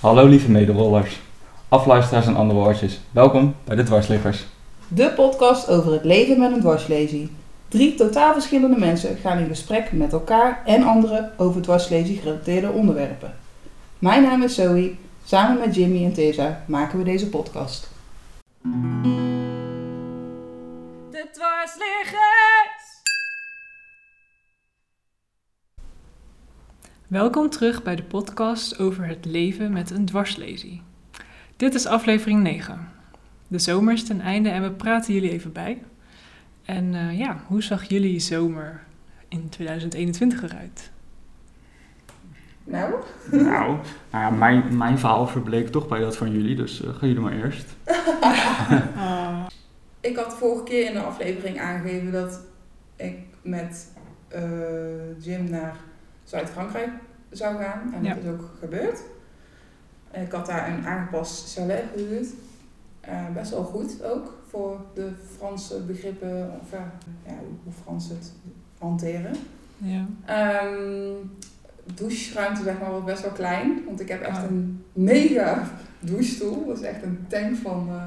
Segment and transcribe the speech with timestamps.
[0.00, 1.20] Hallo lieve medewollers,
[1.68, 3.00] afluisteraars en andere woordjes.
[3.10, 4.46] Welkom bij de Dwarsliggers.
[4.88, 7.30] De podcast over het leven met een dwarslesie.
[7.68, 13.34] Drie totaal verschillende mensen gaan in gesprek met elkaar en anderen over dwarslesie gerelateerde onderwerpen.
[13.98, 14.94] Mijn naam is Zoe.
[15.24, 17.90] Samen met Jimmy en Tessa maken we deze podcast.
[21.10, 22.67] De dwarsliggers!
[27.08, 30.82] Welkom terug bij de podcast over het leven met een dwarslesie.
[31.56, 32.88] Dit is aflevering 9.
[33.46, 35.82] De zomer is ten einde en we praten jullie even bij.
[36.64, 38.84] En eh, ja, hoe zag jullie zomer
[39.28, 40.90] in 2021 eruit?
[42.64, 42.94] Nou,
[43.30, 43.78] Nou, nou
[44.10, 47.44] ja, mijn, mijn verhaal verbleek toch bij dat van jullie, dus uh, gaan jullie maar
[47.44, 47.76] eerst.
[48.96, 49.46] Ah,
[50.00, 52.40] ik had vorige keer in de aflevering aangegeven dat
[52.96, 53.92] ik met
[54.28, 55.76] eh, Jim naar
[56.28, 56.88] Zuid-Frankrijk
[57.30, 57.92] zou gaan.
[57.94, 58.14] En Ja.
[58.14, 58.98] dat is ook gebeurd.
[60.12, 62.26] Ik had daar een aangepast chalet gehuurd.
[63.00, 66.92] Eh, best wel goed ook voor de Franse begrippen, of ja,
[67.26, 67.32] ja,
[67.64, 68.32] hoe Fransen het
[68.78, 69.32] hanteren.
[69.76, 70.06] ja.
[70.26, 71.12] Ehm
[71.94, 74.50] doucheruimte zeg maar was best wel klein, want ik heb echt Oh.
[74.50, 75.70] een mega
[76.00, 76.66] douchestoel.
[76.66, 78.02] Dat is echt een tank van, eh,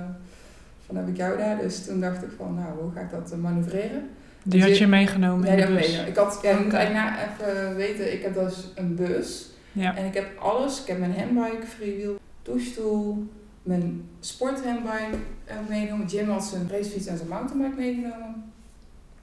[0.86, 1.58] van heb ik jou daar.
[1.58, 4.10] Dus toen dacht ik van, nou, hoe ga ik dat eh, manoeuvreren?
[4.44, 6.08] Die had je meegenomen Nee, in de mee.
[6.08, 6.76] Ik had, ja, je moet Oké.
[6.76, 9.50] eigenlijk na, even weten, ik heb dus een bus.
[9.72, 9.96] Ja.
[9.96, 10.82] En ik heb alles.
[10.82, 13.28] Ik heb mijn handbike, freewheel, douchestoel,
[13.64, 16.08] mijn sporthandbike heb ik meegenomen.
[16.08, 18.44] Jim had zijn racefiets en zijn mountainbike meegenomen.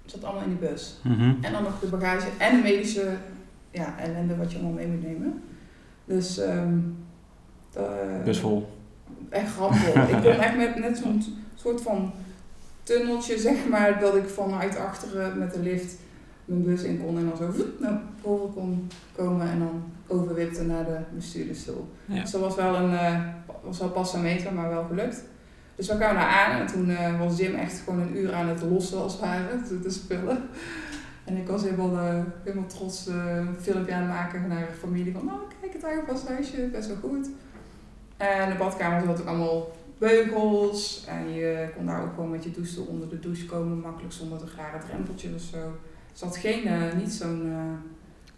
[0.03, 0.99] Dat zat allemaal in die bus.
[1.03, 1.35] Mhm.
[1.41, 3.17] En dan nog de bagage en de medische
[3.71, 5.43] ja, ellende wat je allemaal mee moet nemen.
[6.05, 6.79] Dus ehm
[7.75, 8.69] eh, Bus vol.
[9.31, 9.95] echt grappig.
[10.09, 11.23] ik kon echt met net zo'n
[11.55, 12.13] soort van
[12.89, 15.97] tunneltje, zeg maar, dat ik vanuit achteren met de lift
[16.45, 20.63] mijn bus in kon en dan zo voet naar voren kon komen en dan overwipte
[20.63, 21.89] naar de bestuurdersstoel.
[22.05, 22.21] Ja.
[22.21, 23.21] Dus dat was wel een eh,
[23.63, 25.23] was wel pas een meter, maar wel gelukt.
[25.77, 28.49] Dus we kwamen daar aan en toen eh, was Jim echt gewoon een uur aan
[28.49, 30.49] het lossen als het ware, de, spullen.
[31.25, 35.13] En ik was helemaal, eh, helemaal trots een filmpje aan het maken naar de familie
[35.13, 37.29] van, nou kijk het aangepast huisje, best wel goed.
[38.17, 42.51] En de badkamer zat ook allemaal beugels en je kon daar ook gewoon met je
[42.51, 45.59] douche onder de douche komen, makkelijk zonder een rare drempeltje of zo.
[45.59, 45.73] Er
[46.13, 47.53] zat geen, eh, niet zo'n...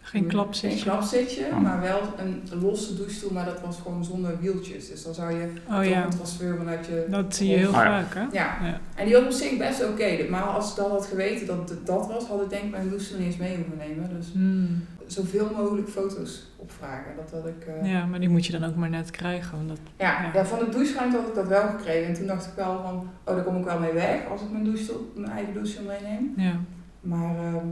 [0.03, 0.77] Geen klapzitje?
[0.77, 1.61] geen klapzitje, Oh.
[1.61, 4.89] maar wel een losse douchestoel, maar dat was gewoon zonder wieltjes.
[4.89, 7.05] Dus dan zou je Oh toch ja, een transfer vanuit je...
[7.09, 7.83] dat zie je heel ja.
[8.03, 8.21] vaak, hè?
[8.21, 8.79] Ja, Ja.
[8.95, 10.25] en die was op zich best oké.
[10.29, 12.89] Maar als ik dan had geweten dat het dat was, had ik denk ik mijn
[12.89, 14.09] douchestoel niet eens mee hoeven nemen.
[14.17, 14.85] Dus Hmm.
[15.05, 17.11] zoveel mogelijk foto's opvragen.
[17.15, 17.65] Dat had ik...
[17.81, 19.57] eh, Ja, maar die moet je dan ook maar net krijgen.
[19.57, 20.31] Want dat, ja, Ja.
[20.33, 22.07] ja, van de doucheruimte had ik dat wel gekregen.
[22.07, 24.51] En toen dacht ik wel van, oh daar kom ik wel mee weg als ik
[24.51, 26.33] mijn, douchestoel, mijn eigen douchestoel meeneem.
[26.37, 26.53] ja.
[27.01, 27.67] Maar ehm,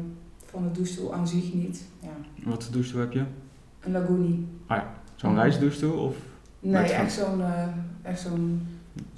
[0.51, 1.83] van de douchestoel aan zich niet.
[1.99, 2.09] Ja.
[2.43, 3.23] Wat voor douchestoel heb je?
[3.79, 4.47] Een Laguni.
[5.15, 6.15] Zo'n reisdouchestoel of
[6.59, 7.41] Nee, Met van- echt zo'n...
[7.41, 7.63] eh,
[8.01, 8.67] echt zo'n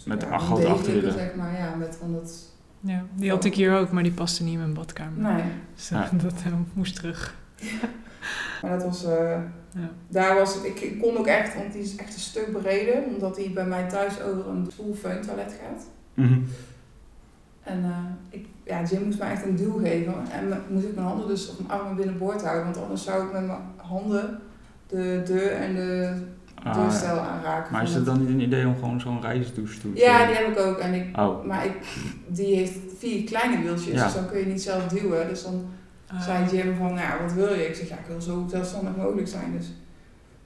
[0.06, 1.14] met ja, acht achterwielen?
[1.14, 2.50] zeg maar, ja, met van dat...
[2.80, 5.34] ja, die had ik hier ook, maar die paste niet in mijn badkamer.
[5.34, 5.44] Nee,
[5.76, 6.10] Dus Ja.
[6.14, 7.36] dat eh, moest terug.
[8.62, 9.04] maar dat was...
[9.04, 9.40] eh,
[9.74, 9.90] Ja.
[10.08, 13.38] daar was ik, ik kon ook echt, want die is echt een stuk breder, omdat
[13.38, 15.86] hij bij mij thuis over een stoelfeun toilet gaat.
[16.14, 16.40] Mhm.
[17.64, 17.98] En eh,
[18.40, 21.50] ik, ja, Jim moest mij echt een duw geven en moest ik mijn handen dus
[21.50, 24.40] op mijn armen binnenboord houden, want anders zou ik met mijn handen
[24.88, 26.14] de deur en de
[26.64, 27.72] Ah, deurstijl aanraken.
[27.74, 30.48] maar is het dan niet een idee om gewoon zo'n reisdouchestoel te Ja, die heb
[30.48, 30.78] ik ook.
[30.78, 31.74] En ik, Oh, maar ik,
[32.28, 34.04] die heeft vier kleine wieltjes, Ja.
[34.04, 35.28] dus dan kun je niet zelf duwen.
[35.28, 35.66] Dus dan
[36.08, 37.68] Ah, zei Jim van, nou, wat wil je?
[37.68, 39.52] Ik zeg, ja, ik wil zo zelfstandig mogelijk zijn.
[39.58, 39.72] Dus.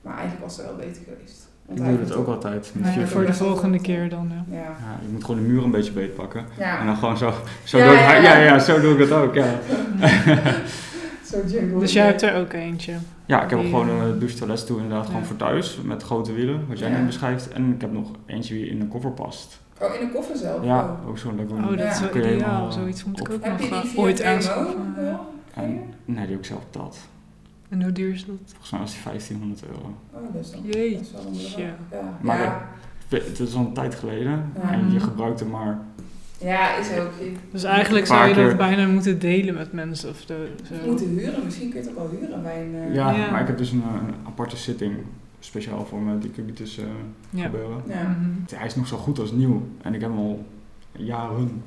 [0.01, 1.47] Maar eigenlijk was het wel beter geweest.
[1.69, 2.71] Ik doe het heeft ook altijd.
[2.83, 4.31] Ja, vier voor de volgende keer dan.
[4.49, 4.55] Ja.
[4.57, 4.61] Ja.
[4.63, 6.45] Ja, je moet gewoon de muur een beetje beet pakken.
[6.59, 6.79] Ja.
[6.79, 7.33] En dan gewoon zo,
[7.63, 8.43] zo Ja, doe ik, ja, ja, ja.
[8.43, 8.59] ja.
[8.59, 9.45] zo doe ik dat ook, ja.
[11.31, 11.37] Zo
[11.79, 12.93] Dus jij hebt er ook eentje.
[13.25, 16.33] Ja, ik heb Die, gewoon eh, een douche toiletstoel inderdaad gewoon voor thuis, met grote
[16.33, 16.95] wielen, wat jij Ja.
[16.97, 17.47] net beschrijft.
[17.49, 19.59] En ik heb nog eentje die in de koffer past.
[19.81, 20.63] Oh, in de koffer zelf?
[20.63, 21.09] Ja, Oh.
[21.09, 21.63] ook zo'n Laguni.
[21.63, 22.09] Oh, dat is Ja.
[22.13, 22.71] wel ideaal.
[22.71, 24.75] Zoiets moet ik ook Heb nog ooit aanschaffen.
[25.55, 26.97] Nee, die heb ik zelf betaald.
[27.69, 28.35] En hoe duur is dat?
[28.47, 29.93] Volgens mij was die 1500 euro.
[30.13, 31.11] Oh, dat is dan Jeetje.
[31.13, 31.55] dat is.
[31.55, 31.75] Ja.
[32.21, 32.67] Maar ja.
[33.09, 34.72] Het is al een tijd geleden Ja.
[34.72, 35.78] en je gebruikt hem maar.
[36.37, 37.11] ja, is ook.
[37.51, 40.09] Dus eigenlijk zou je dat bijna moeten delen met mensen.
[40.09, 40.90] Of de, zo.
[40.90, 41.45] moet huren.
[41.45, 42.75] Misschien kun je het ook wel huren bij een...
[42.75, 43.31] eh, Ja, Ja.
[43.31, 44.93] maar ik heb dus een, eh, een aparte zitting
[45.40, 46.85] speciaal voor mijn decubitus eh
[47.29, 47.43] Ja.
[47.43, 47.81] gebeuren.
[47.87, 48.01] Ja.
[48.03, 48.55] Mhm.
[48.59, 50.45] Hij is nog zo goed als nieuw en ik heb hem al
[50.91, 51.61] jaren.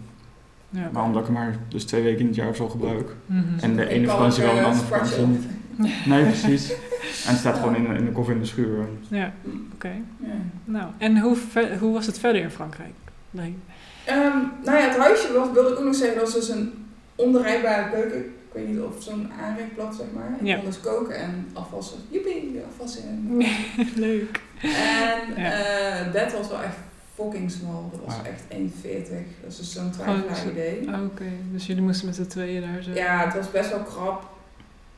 [0.70, 0.90] Ja.
[0.92, 3.16] Maar omdat ik hem maar dus twee weken in het jaar of zo gebruik.
[3.26, 3.42] Mhm.
[3.60, 5.44] En de Ik ene kan vakantie wel en de andere vakantie niet.
[6.06, 6.70] Nee, precies.
[6.70, 8.86] En het staat gewoon in, de- in de koffer in de schuur.
[9.08, 9.32] Ja,
[9.74, 9.90] oké.
[10.16, 10.28] Ja.
[10.64, 11.36] Nou, en hoe,
[11.80, 12.92] hoe was het verder in Frankrijk?
[13.30, 13.56] Nee.
[14.04, 16.72] Ehm, nou ja, het huisje was, wilde ik ook nog zeggen, dat is dus een
[17.14, 18.18] onbereikbare keuken.
[18.18, 20.30] Ik weet niet of zo'n aanrechtblad, zeg maar.
[20.40, 20.56] Ik Ja.
[20.56, 21.98] kon dus koken en afwassen.
[22.08, 23.02] Joepie, afwassen.
[23.02, 23.36] En,
[24.06, 24.40] Leuk.
[24.62, 25.52] En Ja.
[25.52, 26.76] eh, het bed was wel echt
[27.14, 27.90] fucking smal.
[27.92, 29.26] Dat was echt 1,40.
[29.42, 30.88] Dat is dus zo'n twijfelaar idee.
[30.88, 32.90] Oh, Oké, dus jullie moesten met z'n tweeën daar zo.
[32.92, 34.36] Ja, het was best wel krap.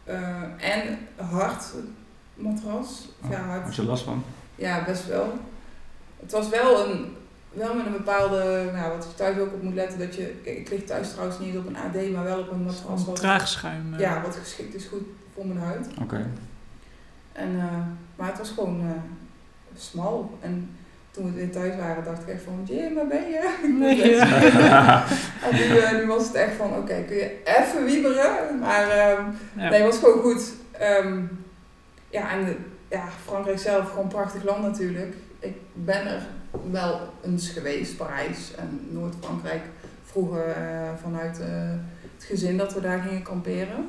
[0.05, 0.43] Eh,
[0.76, 1.64] en hard
[2.35, 3.08] matras.
[3.23, 4.25] Of ja, Had je last van?
[4.55, 5.32] Ja, best wel.
[6.20, 7.17] Het was wel een,
[7.52, 10.70] wel met een bepaalde, nou, wat je thuis ook op moet letten, dat je, ik
[10.70, 13.94] lig thuis trouwens niet op een AD, maar wel op een matras wat, traagschuim.
[13.94, 14.00] eh.
[14.00, 15.02] ja, wat geschikt is goed
[15.35, 15.87] voor mijn huid.
[16.02, 16.31] Oké.
[17.32, 17.76] En, eh,
[18.17, 18.87] maar het was gewoon eh,
[19.76, 20.38] smal.
[20.41, 20.70] En
[21.10, 23.58] toen we weer thuis waren, dacht ik echt van, Jim, waar ben je?
[23.80, 25.04] Nee, ja.
[25.50, 28.58] En nu, eh, nu was het echt van, oké, kun je even wieberen?
[28.58, 29.22] Maar ehm,
[29.56, 29.68] Ja.
[29.70, 30.52] nee, het was gewoon goed.
[30.70, 31.22] Ehm,
[32.10, 32.56] ja, en de-
[32.88, 35.14] ja, Frankrijk zelf, gewoon een prachtig land natuurlijk.
[35.38, 36.22] Ik ben er
[36.70, 39.62] wel eens geweest, Parijs en Noord-Frankrijk.
[40.04, 41.46] Vroeger eh, vanuit eh,
[42.16, 43.88] het gezin dat we daar gingen kamperen.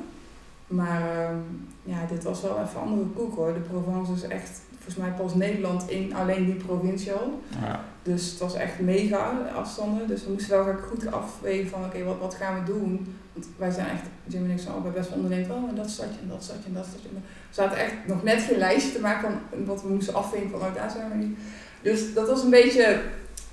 [0.66, 1.36] Maar ehm,
[1.82, 3.52] ja, dit was wel even andere koek hoor.
[3.54, 7.40] De Provence is echt, volgens mij pas Nederland in alleen die provincie al.
[7.62, 7.80] Ja.
[8.02, 10.06] Dus het was echt mega afstanden.
[10.08, 13.16] Dus we moesten wel goed afwegen van oké, wat, wat gaan we doen?
[13.32, 15.50] Want wij zijn echt, Jim en ik zijn allebei best wel ondernemend.
[15.52, 17.08] Oh, en dat stadje en dat stadje en dat stadje.
[17.12, 17.20] We
[17.50, 20.74] zaten echt nog net geen lijstje te maken van wat we moesten afwegen van oh,
[20.74, 21.38] daar zijn we niet.
[21.82, 23.00] Dus dat was een beetje,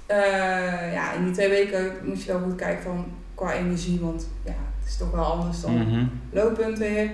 [0.05, 3.05] eh, ja, in die twee weken moest je wel goed kijken van
[3.35, 3.99] qua energie.
[3.99, 6.05] Want ja, het is toch wel anders dan Mhm.
[6.31, 7.11] looppunt weer.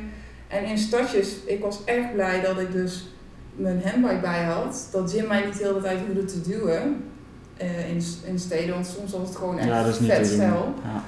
[0.47, 3.09] En in stadjes, ik was echt blij dat ik dus
[3.55, 4.87] mijn handbike bij had.
[4.91, 7.03] Dat Jim mij niet de hele tijd hoefde te duwen
[7.57, 10.27] eh, in, in steden, want soms was het gewoon echt Ja, dat is niet vet
[10.27, 10.73] stijl.
[10.83, 11.03] Ja.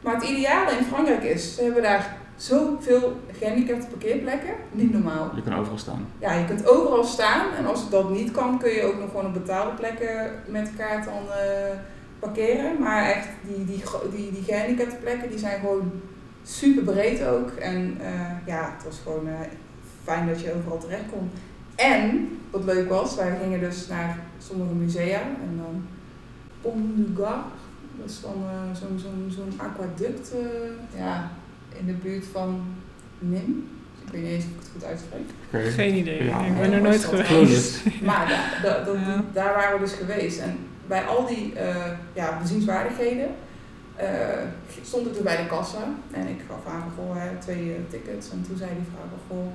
[0.00, 5.30] Maar het ideale in Frankrijk is, ze hebben daar zoveel gehandicapte parkeerplekken, niet normaal.
[5.34, 6.06] Je kan overal staan.
[6.18, 9.26] Ja, je kunt overal staan en als dat niet kan, kun je ook nog gewoon
[9.26, 11.78] op betaalde plekken met kaart dan eh,
[12.18, 12.78] parkeren.
[12.78, 13.82] Maar echt, die, die,
[14.16, 15.92] die, die gehandicapte plekken, die zijn gewoon
[16.42, 17.50] super breed ook.
[17.50, 19.28] En eh, ja, het was gewoon
[20.04, 21.30] fijn dat je overal terecht kon.
[21.78, 25.84] En, wat leuk was, wij gingen dus naar sommige musea en dan
[26.60, 27.44] Pont du Gard.
[28.00, 31.30] Dat is dan eh, zo'n zo'n zo'n aquaduct eh, ja,
[31.78, 32.60] in de buurt van
[33.24, 33.76] Nîmes.
[34.06, 35.72] Ik weet niet eens of ik het goed uitspreek.
[35.74, 36.24] Geen idee.
[36.24, 36.44] Ja.
[36.44, 37.80] Ik ben er nooit geweest.
[38.02, 39.24] Maar da- da- dat- Ja.
[39.32, 40.38] daar waren we dus geweest.
[40.40, 41.76] En bij al die eh,
[42.12, 43.28] ja, bezienswaardigheden
[43.96, 44.08] eh,
[44.82, 45.82] stond ik dus bij de kassa.
[46.10, 48.30] En ik gaf aan goh, hè, twee tickets.
[48.30, 49.52] En toen zei die vrouw van, goh,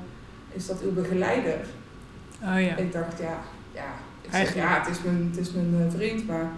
[0.52, 1.58] is dat uw begeleider?
[2.44, 2.75] Oh ja.
[2.75, 3.38] Ik dacht, ja,
[3.74, 3.86] ja.
[4.22, 6.51] Ik zeg, ja, het is mijn, het is mijn eh, vriend, maar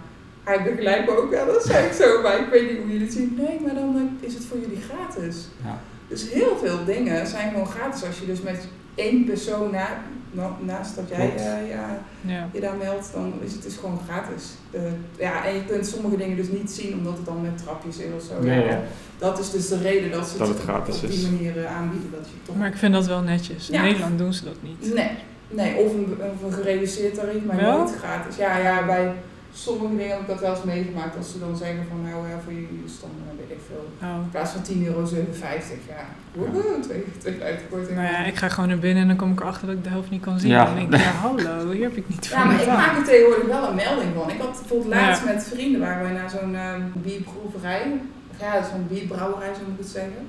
[0.44, 1.46] hij begeleidt me ook wel.
[1.46, 3.34] Dat zei ik zo, maar ik weet niet hoe jullie het zien.
[3.36, 5.36] Nee, maar dan eh, is het voor jullie gratis.
[5.64, 5.78] Ja.
[6.08, 9.88] Dus heel veel dingen zijn gewoon gratis als je dus met één persoon na,
[10.30, 12.48] na- naast dat jij eh, ja, Ja.
[12.52, 14.44] je daar meldt, dan is het dus gewoon gratis.
[14.70, 14.80] Eh,
[15.18, 18.12] ja, en je kunt sommige dingen dus niet zien omdat het dan met trapjes is
[18.16, 18.46] of zo.
[18.46, 18.80] Ja, Ja, ja.
[19.18, 22.10] Dat is dus de reden dat ze Dat het gratis op die manier aanbieden.
[22.10, 22.56] Dat je toch...
[22.56, 23.68] Maar ik vind dat wel netjes.
[23.70, 23.82] In Ja.
[23.82, 24.94] Nederland doen ze dat niet.
[24.94, 25.10] Nee,
[25.48, 27.78] nee of, een, of een gereduceerd tarief, maar Wel?
[27.78, 28.36] nooit gratis.
[28.36, 29.12] Ja, ja, bij
[29.52, 31.16] sommige dingen heb ik dat wel eens meegemaakt.
[31.16, 34.08] Als ze dan zeggen van nou ja, voor jullie is dan eh, weet ik veel.
[34.08, 34.22] Oh.
[34.24, 36.04] In plaats van 10 euro 57, ja.
[36.34, 37.96] Woehoe, 2,50 korting.
[37.98, 39.88] Nou ja, ik ga gewoon naar binnen en dan kom ik erachter dat ik de
[39.90, 40.50] helft niet kan zien.
[40.50, 40.60] Ja.
[40.60, 42.96] En dan denk ik, ja hallo, hier heb ik niet Ja, van maar ik maak
[42.98, 44.30] er tegenwoordig wel een melding van.
[44.30, 45.32] Ik had bijvoorbeeld laatst Ja.
[45.32, 48.00] met vrienden waren wij naar zo'n ehm bierproeverij.
[48.40, 50.26] Ja, zo'n bierbrouwerij, zo moet ik het zeggen.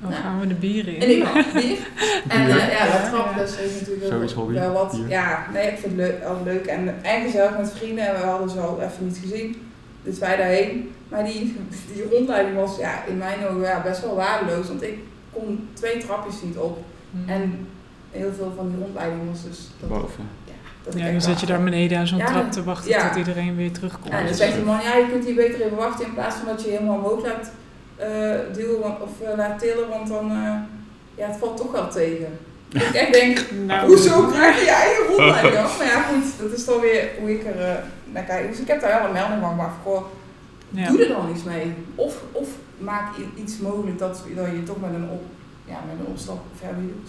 [0.00, 1.02] Dan gaan we de bieren in.
[1.02, 1.78] En ik had bier.
[2.28, 2.56] En Bier.
[2.58, 4.92] eh, ja, dat Ja, trapples is natuurlijk ook Sowieso hobby, wel wat.
[4.92, 5.08] bier.
[5.08, 6.66] Ja, nee, ik vind het leuk, wel leuk.
[6.66, 8.06] En, en gezellig met vrienden.
[8.06, 9.56] En we hadden ze al even niet gezien.
[10.02, 10.90] Dus wij daarheen.
[11.08, 11.56] Maar die,
[11.94, 14.68] die rondleiding was ja, in mijn ogen ja, best wel waardeloos.
[14.68, 14.98] Want ik
[15.32, 16.78] kon twee trapjes niet op.
[17.10, 17.30] Hm.
[17.30, 17.66] En
[18.10, 19.68] heel veel van die rondleiding was dus...
[19.80, 20.24] Dat, Boven.
[20.84, 23.08] dat ik Ja, dan zit je daar beneden aan zo'n Ja, trap te wachten ja.
[23.08, 24.04] tot iedereen weer terugkomt.
[24.08, 26.06] Ja, en dan dat zegt is die man, ja, je kunt hier beter even wachten
[26.06, 27.50] in plaats van dat je helemaal omhoog laat
[27.96, 30.54] eh, duwen want- of eh, laat tillen, want dan, eh,
[31.14, 32.38] ja, het valt toch wel tegen.
[32.70, 35.78] ik echt denk, Nou, hoezo krijg je je eigen rondleiding af?
[35.78, 38.48] Maar ja, goed, dat is dan weer hoe ik er naar kijk.
[38.50, 40.04] Dus ik heb daar wel een melding van gemaakt, goh,
[40.70, 40.88] ja.
[40.88, 41.74] doe er dan iets mee.
[41.94, 42.48] Of, of
[42.78, 45.22] maak iets mogelijk dat, dat je toch met een, op,
[45.64, 46.38] ja, met een opstap,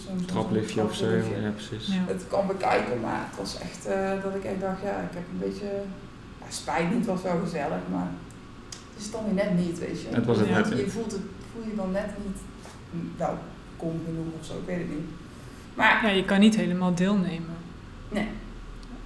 [0.06, 1.06] zo'n Trapliftje of zo.
[1.10, 1.86] Ja, precies.
[1.86, 2.12] Ja.
[2.12, 5.22] het kan bekijken, maar het was echt eh, dat ik echt dacht, ja, ik heb
[5.32, 5.70] een beetje,
[6.40, 8.08] ja, spijt niet, het was wel gezellig, maar
[8.98, 10.08] het is dan weer net niet, weet je.
[10.10, 10.58] Het was het Ja.
[10.58, 11.20] net Je voelt het,
[11.52, 12.36] voel je dan net niet,
[13.18, 13.36] nou,
[13.76, 15.08] kom genoeg of zo, ik weet het niet.
[15.74, 17.56] Maar, Ja, je kan niet helemaal deelnemen
[18.08, 18.28] nee,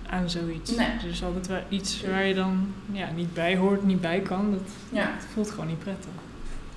[0.06, 0.76] aan zoiets.
[0.76, 0.86] Nee.
[0.86, 4.50] Er is altijd wel iets waar je dan ja, niet bij hoort, niet bij kan.
[4.50, 6.10] Dat, ja, dat voelt gewoon niet prettig.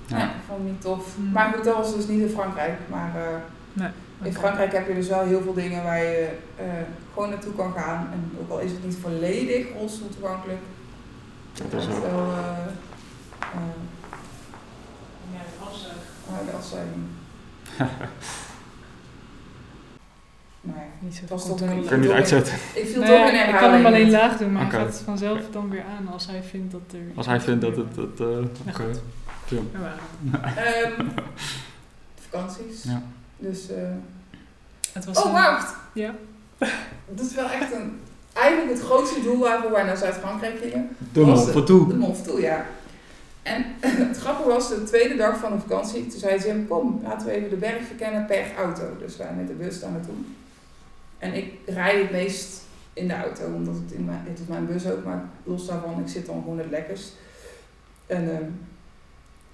[0.06, 0.16] Ja.
[0.16, 1.14] nee, ik vond het niet tof.
[1.16, 1.30] Hmm.
[1.32, 3.36] Maar goed, dat was dus niet in Frankrijk, maar eh,
[3.72, 3.90] Nee.
[4.22, 4.32] in.
[4.34, 6.64] Frankrijk heb je dus wel heel veel dingen waar je eh,
[7.12, 8.08] gewoon naartoe kan gaan.
[8.12, 10.58] En ook al is het niet volledig rolstoel toegankelijk,
[11.52, 12.66] Dat het is wel eh,
[15.32, 15.96] Ja, de afzuig.
[16.30, 17.04] Ah, de afzuiging.
[20.60, 20.74] nee.
[20.98, 22.54] niet zo goed Ik kan niet uitzetten.
[22.74, 24.76] Ik viel Nee, toch in ik kan hem alleen laag doen, maar Oké.
[24.76, 27.00] hij gaat vanzelf dan weer aan als hij vindt dat er...
[27.14, 27.94] Als hij vindt dat het...
[27.94, 28.26] Dat, eh,
[28.68, 28.72] Oké.
[28.72, 29.00] goed.
[29.46, 29.70] Film.
[29.72, 29.94] Ja,
[30.64, 31.04] Ehm,
[32.28, 32.82] vakanties.
[32.82, 33.02] Ja.
[33.36, 33.76] Dus, eh,
[34.92, 35.74] het was oh wacht!
[35.92, 36.14] Ja.
[37.14, 38.00] Dat is wel echt een,
[38.32, 40.96] eigenlijk het grootste doel waarvoor wij naar Zuid-Frankrijk gingen.
[41.12, 41.88] De van toe.
[41.88, 42.66] De Mont Ventoux, ja.
[43.46, 43.64] En
[44.08, 47.32] het grappige was, de tweede dag van de vakantie, toen zei Jim, kom, laten we
[47.32, 48.96] even de berg verkennen per auto.
[48.98, 50.14] Dus wij met de bus daar naartoe.
[51.18, 52.62] En ik rijd het meest
[52.92, 56.00] in de auto, omdat het, in mijn, het is mijn bus ook, maar los daarvan,
[56.00, 57.12] ik zit dan gewoon het lekkerst.
[58.06, 58.50] En ehm,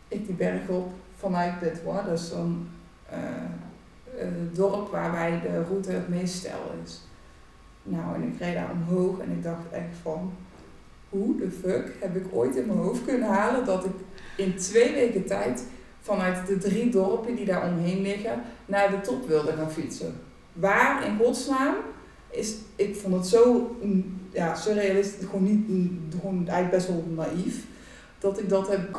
[0.08, 2.68] ik die berg op vanuit Bétois, dat is dan
[3.08, 3.18] eh,
[4.16, 7.00] het dorp waarbij de route het meest steil is.
[7.82, 10.32] Nou, en ik reed daar omhoog en ik dacht echt van,
[11.12, 13.92] hoe de fuck heb ik ooit in mijn hoofd kunnen halen dat ik
[14.36, 15.64] in twee weken tijd
[16.00, 20.14] vanuit de drie dorpen die daar omheen liggen naar de top wilde gaan fietsen.
[20.52, 21.74] Waar in godsnaam
[22.30, 27.04] is, ik vond het zo mm, ja, surrealistisch, gewoon, niet, mm, gewoon eigenlijk best wel
[27.16, 27.64] naïef,
[28.18, 28.98] dat ik dat heb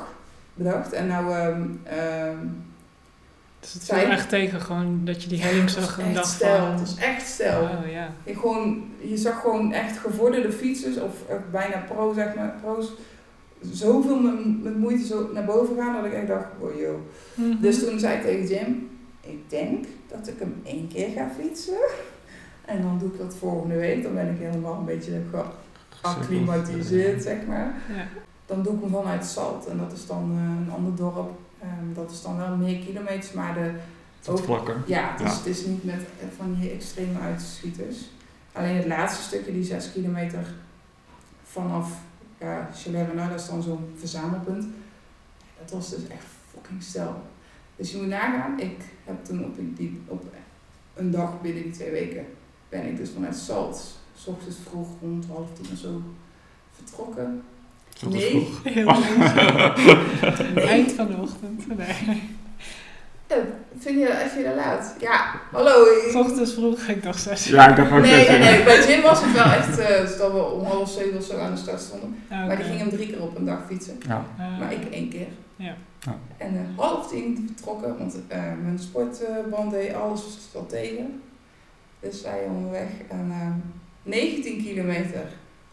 [0.53, 0.93] bedacht.
[0.93, 2.47] En nou, ehm, ehm,
[3.63, 6.57] Dus het viel echt tegen gewoon dat je die helling zag en echt dacht stijl,
[6.57, 6.71] van...
[6.71, 7.61] het was echt stijl.
[7.61, 8.09] Oh ja.
[8.23, 12.91] Je, gewoon, je zag gewoon echt gevorderde fietsers, of eh, bijna pro, zeg maar, pro's,
[13.71, 17.07] zoveel met, met moeite zo naar boven gaan dat ik echt dacht, wow, yo.
[17.33, 17.61] Mhm.
[17.61, 18.89] Dus toen zei ik tegen Jim,
[19.21, 21.81] ik denk dat ik hem één keer ga fietsen.
[22.65, 25.21] En dan doe ik dat volgende week, dan ben ik helemaal een beetje
[26.01, 27.75] geacclimatiseerd, zeg maar.
[27.95, 28.07] Ja.
[28.45, 31.31] Dan doe ik hem vanuit Zalt en dat is dan eh, een ander dorp.
[31.63, 33.71] Ehm, dat is dan wel meer kilometers, maar de
[34.21, 34.83] vlakker.
[34.85, 35.37] ja, het is, Ja.
[35.37, 36.01] het is niet met
[36.37, 37.97] van die extreme uitschieters.
[38.51, 40.45] Alleen het laatste stukje, die 6 kilometer
[41.43, 41.91] vanaf
[42.39, 44.65] ja, Chalais-Renard, dat is dan zo'n verzamelpunt.
[45.59, 47.21] Dat was dus echt fucking stel.
[47.75, 50.23] Dus je moet nagaan, ik heb toen op, die, op
[50.93, 52.25] een dag binnen die twee weken,
[52.69, 56.01] ben ik dus vanuit Salt, s ochtends vroeg rond half tien of zo,
[56.75, 57.43] vertrokken.
[58.11, 58.29] Nee.
[58.29, 58.63] vroeg.
[58.73, 58.91] Heel
[60.55, 60.65] Nee.
[60.75, 61.77] Eind van de ochtend.
[61.77, 62.21] Nee.
[63.27, 63.37] Eh,
[63.79, 64.95] vind je, vind je dat laat?
[64.99, 65.83] Ja, hallo.
[65.85, 67.55] ik- S ochtends vroeg, ik dacht zes uur.
[67.55, 68.63] Ja, ik dacht ook Nee, nee, nee.
[68.63, 71.51] Bij Jim was het wel echt uh, dat we om half zeven of zo aan
[71.51, 72.15] de start stonden.
[72.29, 73.97] Ah, Maar die ging hem drie keer op een dag fietsen.
[74.07, 74.25] Ja.
[74.39, 75.27] Ah, Maar ik één keer.
[75.55, 75.75] Ja.
[75.99, 76.17] Ja.
[76.37, 80.21] En eh, half tien vertrokken, want eh, mijn sportband deed alles
[80.53, 81.21] wat tegen.
[81.99, 82.87] Dus wij onderweg.
[83.09, 83.47] En eh,
[84.03, 85.25] 19 kilometer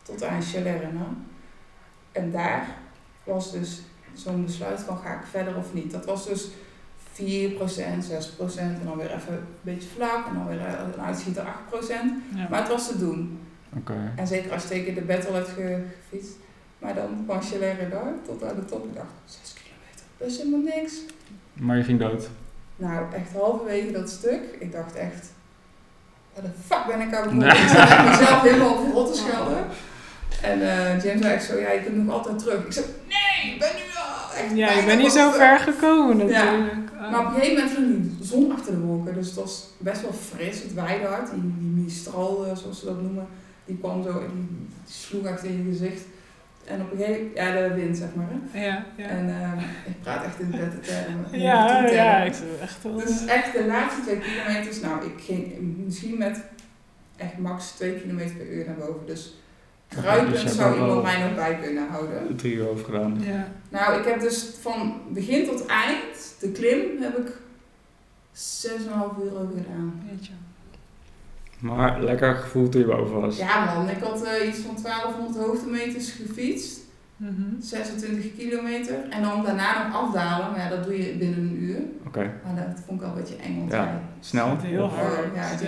[0.02, 1.16] tot aan Chalais-Renard.
[2.12, 2.66] En daar
[3.24, 3.80] was dus
[4.14, 5.92] zo'n besluit van ga ik verder of niet.
[5.92, 6.48] Dat was dus
[7.14, 11.42] 4%, 6% en dan weer even een beetje vlak en dan weer eh, een uitschieter
[11.44, 11.46] 8%.
[12.34, 12.46] ja.
[12.50, 13.38] Maar het was te doen.
[13.76, 14.12] Oké.
[14.16, 16.32] En zeker als je tegen de battle hebt ge- gefietst.
[16.78, 18.84] Maar dan van Chalais-Renard tot aan de top.
[18.86, 20.92] Ik dacht, 6 kilometer, dat is helemaal niks.
[21.52, 22.28] Maar je ging dood.
[22.76, 24.40] Nou, echt halverwege dat stuk.
[24.58, 25.32] Ik dacht echt,
[26.34, 27.42] wat de fuck ben ik aan het doen?
[27.42, 29.64] Ik mezelf helemaal verrot te schelden.
[30.42, 32.64] En eh James zei echt zo, ja, je kunt nog altijd terug.
[32.64, 36.16] Ik zei, nee, ik ben nu al echt ja, je bent niet zo ver gekomen
[36.16, 36.90] natuurlijk.
[37.10, 40.02] Maar op een gegeven moment ging die zon achter de wolken, dus het was best
[40.02, 40.62] wel fris.
[40.62, 43.26] Het waaide hard, die, die mistral, eh, zoals ze dat noemen,
[43.64, 46.02] die kwam zo en die, sloeg echt in je gezicht.
[46.64, 48.26] En op een gegeven moment, ja, de wind zeg maar.
[48.30, 48.64] Hè.
[48.66, 49.06] Ja, ja.
[49.06, 51.40] En eh, ik praat echt in bed termen.
[51.40, 52.94] ja, ja, ik echt wel...
[52.94, 55.54] Dus echt de laatste twee kilometers, nou, ik ging
[55.84, 56.40] misschien met
[57.16, 59.06] echt max 2 kilometer per uur naar boven.
[59.06, 59.34] Dus
[59.90, 62.36] kruipend hebt zou iemand mij nog bij kunnen houden.
[62.36, 63.16] Drie uur over gedaan.
[63.20, 63.48] Ja.
[63.68, 67.26] Nou, ik heb dus van begin tot eind, de klim, heb ik
[68.32, 70.02] 6,5 uur over gedaan.
[70.10, 70.32] Weet je.
[71.58, 73.36] Maar lekker gevoel toen je boven was.
[73.38, 76.78] Ja man, ik had eh, iets van 1200 hoogtemeters gefietst,
[77.16, 77.60] Mhm.
[77.60, 78.94] 26 kilometer.
[79.10, 81.78] En dan daarna nog afdalen, maar ja, dat doe je binnen een uur.
[82.06, 82.32] Oké.
[82.44, 84.00] Maar dat vond ik al een beetje eng, Ja.
[84.20, 84.56] Snel?
[84.62, 85.34] Heel hard.
[85.34, 85.66] Ja, Ja, toen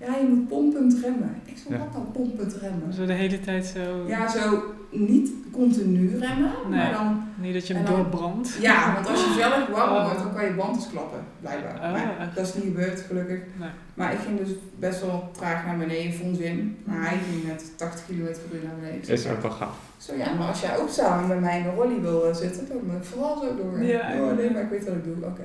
[0.00, 1.40] Ja, je moet pompend remmen.
[1.44, 1.80] Ik zei, Ja.
[1.80, 2.92] wat dan pompend remmen?
[2.92, 4.04] Zo de hele tijd zo...
[4.06, 6.78] Ja, zo niet continu remmen, Nee.
[6.78, 7.22] maar dan...
[7.40, 8.58] Niet dat je hem doorbrandt.
[8.60, 10.04] Ja, want als je vellig warm Oh.
[10.04, 11.74] wordt, dan kan je band dus klappen, blijkbaar.
[11.74, 12.34] Oh, maar echt?
[12.36, 13.40] dat is niet gebeurd, gelukkig.
[13.60, 13.68] Nee.
[13.94, 14.48] Maar ik ging dus
[14.78, 16.76] best wel traag naar beneden, vond Wim.
[16.84, 18.14] Maar hij ging met 80 km
[18.48, 19.08] per uur naar beneden.
[19.12, 19.76] Is ook wel gaaf.
[19.96, 22.76] Zo ja, maar als jij ook samen met mij in de rolly wil zitten, dan
[22.86, 23.82] moet ik vooral zo door.
[23.82, 25.44] Ja, oh nee, maar ik weet wat ik doe, oké.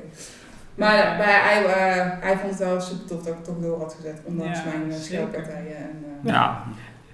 [0.85, 3.93] Maar hij, eh, hij vond het wel super tof dat ik het toch door had
[3.93, 5.03] gezet, ondanks Ja, mijn uh, zeker.
[5.03, 5.77] scheelpartijen.
[5.77, 6.63] En, eh, Ja.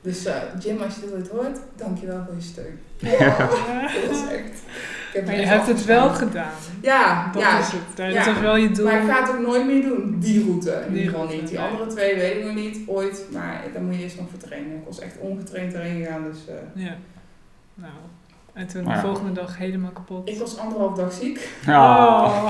[0.01, 2.79] Dus eh, Jim, als je dit ooit hoort, dankjewel voor je steun.
[2.97, 3.37] Ja.
[3.93, 4.55] Dat was echt...
[5.09, 6.51] Ik heb Maar je hebt het wel gedaan.
[6.81, 7.59] Ja, Dat ja.
[7.59, 7.81] is het.
[7.95, 8.27] Dat Ja.
[8.35, 8.85] is wel je doel.
[8.85, 10.71] Maar ik ga het ook nooit meer doen, die route.
[10.87, 11.47] In Die ieder geval niet.
[11.47, 13.25] Die andere twee weet ik nog niet, ooit.
[13.31, 14.75] Maar daar moet je eerst nog voor trainen.
[14.75, 16.37] Ik was echt ongetraind erin gegaan, dus...
[16.47, 16.95] eh, Ja.
[17.73, 17.91] Nou,
[18.57, 18.99] En toen de ja.
[18.99, 20.29] volgende dag helemaal kapot.
[20.29, 21.49] Ik was anderhalf dag ziek.
[21.65, 22.25] Ja.
[22.25, 22.45] Oh.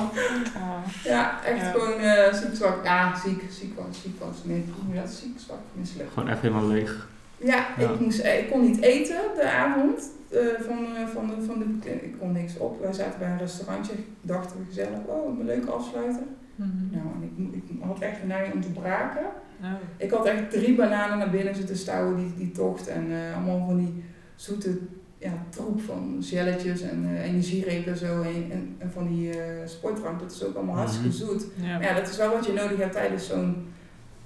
[0.55, 0.79] Oh.
[1.03, 1.71] Ja, echt Ja.
[1.71, 2.83] gewoon eh, ziek, zwak.
[2.83, 4.37] Ja, ziek, ziek was, ziek was.
[4.43, 5.09] Nee, hoe dat?
[5.09, 6.09] Ziek, zwak, misselijk.
[6.13, 7.07] Gewoon echt helemaal leeg.
[7.37, 7.89] Ja, Ja.
[7.89, 11.59] Ik, moest, eh, ik kon niet eten de avond eh, van, eh, van, de, van
[11.59, 11.89] de...
[11.89, 12.81] Ik kon niks op.
[12.81, 13.93] Wij zaten bij een restaurantje.
[14.21, 16.23] Dachten we gezellig, oh, een leuke afsluiter.
[16.55, 16.69] Mhm.
[16.91, 19.25] Nou, en ik, ik had echt de neiging om te braken.
[19.61, 19.69] Oh.
[19.97, 22.87] Ik had echt drie bananen naar binnen zitten stouwen, die, die tocht.
[22.87, 24.03] En eh, allemaal van die
[24.35, 24.77] zoete
[25.17, 28.21] ja, troep van jelletjes en eh, energierepen en zo.
[28.21, 31.17] En, en, en van die eh sportdrank, dat is ook allemaal hartstikke Mhm.
[31.17, 31.45] zoet.
[31.55, 31.73] Ja.
[31.77, 33.55] Maar ja, dat is wel wat je nodig hebt tijdens zo'n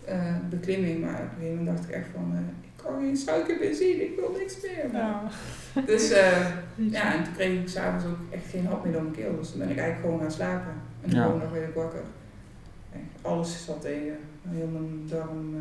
[0.05, 1.01] eh, beklimming.
[1.01, 3.73] Maar op een gegeven moment dacht ik echt van, eh, ik kan geen suiker meer
[3.75, 4.89] zien, ik wil niks meer.
[5.01, 5.21] Ja.
[5.85, 6.47] Dus eh,
[6.97, 9.35] ja, en toen kreeg ik s'avonds ook echt geen hap meer door mijn keel.
[9.39, 10.73] Dus toen ben ik eigenlijk gewoon gaan slapen.
[11.01, 11.21] En de Ja.
[11.23, 12.03] volgende dag werd ik wakker.
[12.93, 14.17] Echt, alles zat tegen.
[14.49, 15.55] Heel mijn darm...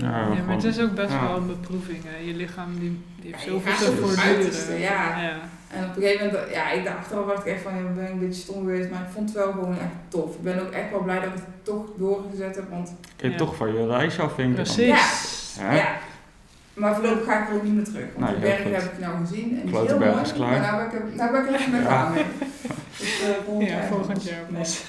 [0.00, 1.26] Ja, Ja, maar gewoon- het is ook best ja.
[1.26, 1.98] wel een beproeving.
[2.06, 2.16] Hè.
[2.26, 4.24] Je lichaam die, die heeft Ja, zoveel te het voortduren.
[4.24, 5.20] uiterste, ja.
[5.22, 5.32] ja.
[5.70, 8.04] En op een gegeven moment, ja, ik dacht achteraf dacht ik echt van, ja, ben
[8.04, 10.34] ik een beetje stom geweest, maar ik vond het wel gewoon echt tof.
[10.34, 13.32] Ik ben ook echt wel blij dat ik het toch doorgezet heb, want Kun je
[13.34, 13.38] Ja.
[13.44, 14.54] toch van je reis afvinken.
[14.62, 15.56] Precies.
[15.58, 15.76] Hè?
[15.76, 15.96] ja.
[16.74, 18.98] Maar voorlopig ga ik er ook niet meer terug, want Nee, de berg heb ik
[18.98, 20.50] nou gezien en is Grote heel berg mooi, is klaar.
[20.50, 21.86] maar nou ben ik, nou ben ik er echt mee Ja.
[21.86, 22.24] klaar mee.
[22.98, 24.22] Dus, eh, volgend Ja, jaar volgend
[24.58, 24.86] pas.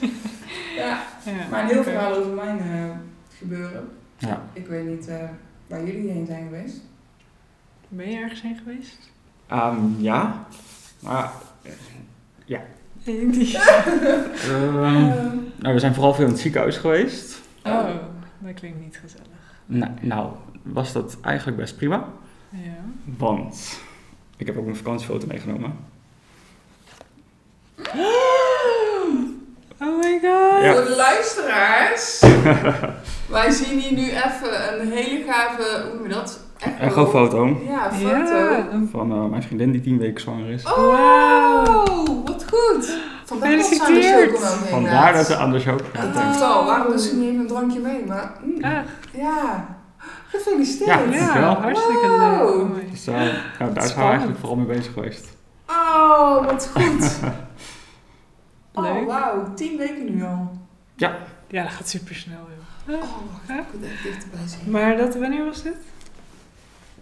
[0.75, 1.33] Ja, Ja.
[1.51, 2.89] maar een heel verhaal over mijn eh,
[3.37, 3.89] gebeuren.
[4.17, 4.43] Ja.
[4.53, 5.29] Ik weet niet eh,
[5.67, 6.81] waar jullie heen zijn geweest.
[7.89, 8.97] Ben je ergens heen geweest?
[9.47, 10.45] Ehm, ja.
[10.99, 11.31] Maar
[13.03, 13.57] Die.
[13.57, 17.41] ehm, nou, we zijn vooral veel in het ziekenhuis geweest.
[17.63, 17.87] Oh,
[18.39, 19.27] dat klinkt niet gezellig.
[19.65, 20.31] Nou, nou,
[20.61, 22.07] was dat eigenlijk best prima.
[22.49, 22.75] Ja.
[23.03, 23.79] Want
[24.37, 25.73] ik heb ook mijn vakantiefoto meegenomen.
[29.79, 30.63] Oh my god.
[30.63, 30.73] Ja.
[30.73, 32.19] Voor de luisteraars,
[33.29, 36.39] wij zien hier nu even een hele gave, hoe noem je dat?
[36.79, 38.09] Een gewoon foto Ja, foto.
[38.17, 40.65] Ja, een- van eh, mijn vriendin die tien weken zwanger is.
[40.65, 42.23] Oh, Wauw.
[42.25, 42.97] wat goed.
[43.25, 45.79] Vandaar dat ze aan de chocomelk Vandaar dat ze anders ook.
[45.79, 48.05] Ik dacht al, waarom ze niet even een drankje mee?
[48.07, 48.77] Maar mm, Ah,
[49.11, 49.65] ja,
[50.27, 51.13] gefeliciteerd.
[51.13, 51.35] Ja.
[51.39, 52.19] ja, hartstikke Wow.
[52.19, 52.49] leuk.
[52.49, 53.25] Oh Dus eh,
[53.59, 55.27] ja, daar zijn we eigenlijk vooral mee bezig geweest.
[55.69, 57.11] Oh, wat goed.
[58.77, 59.07] Oh, Leuk.
[59.07, 60.51] wauw, tien weken nu al.
[60.95, 61.15] Ja,
[61.47, 62.37] dat gaat super snel.
[62.37, 62.65] Joh.
[62.89, 62.93] Oh,
[63.47, 64.71] ik moet even dichterbij zien.
[64.71, 65.75] Maar dat, wanneer was dit?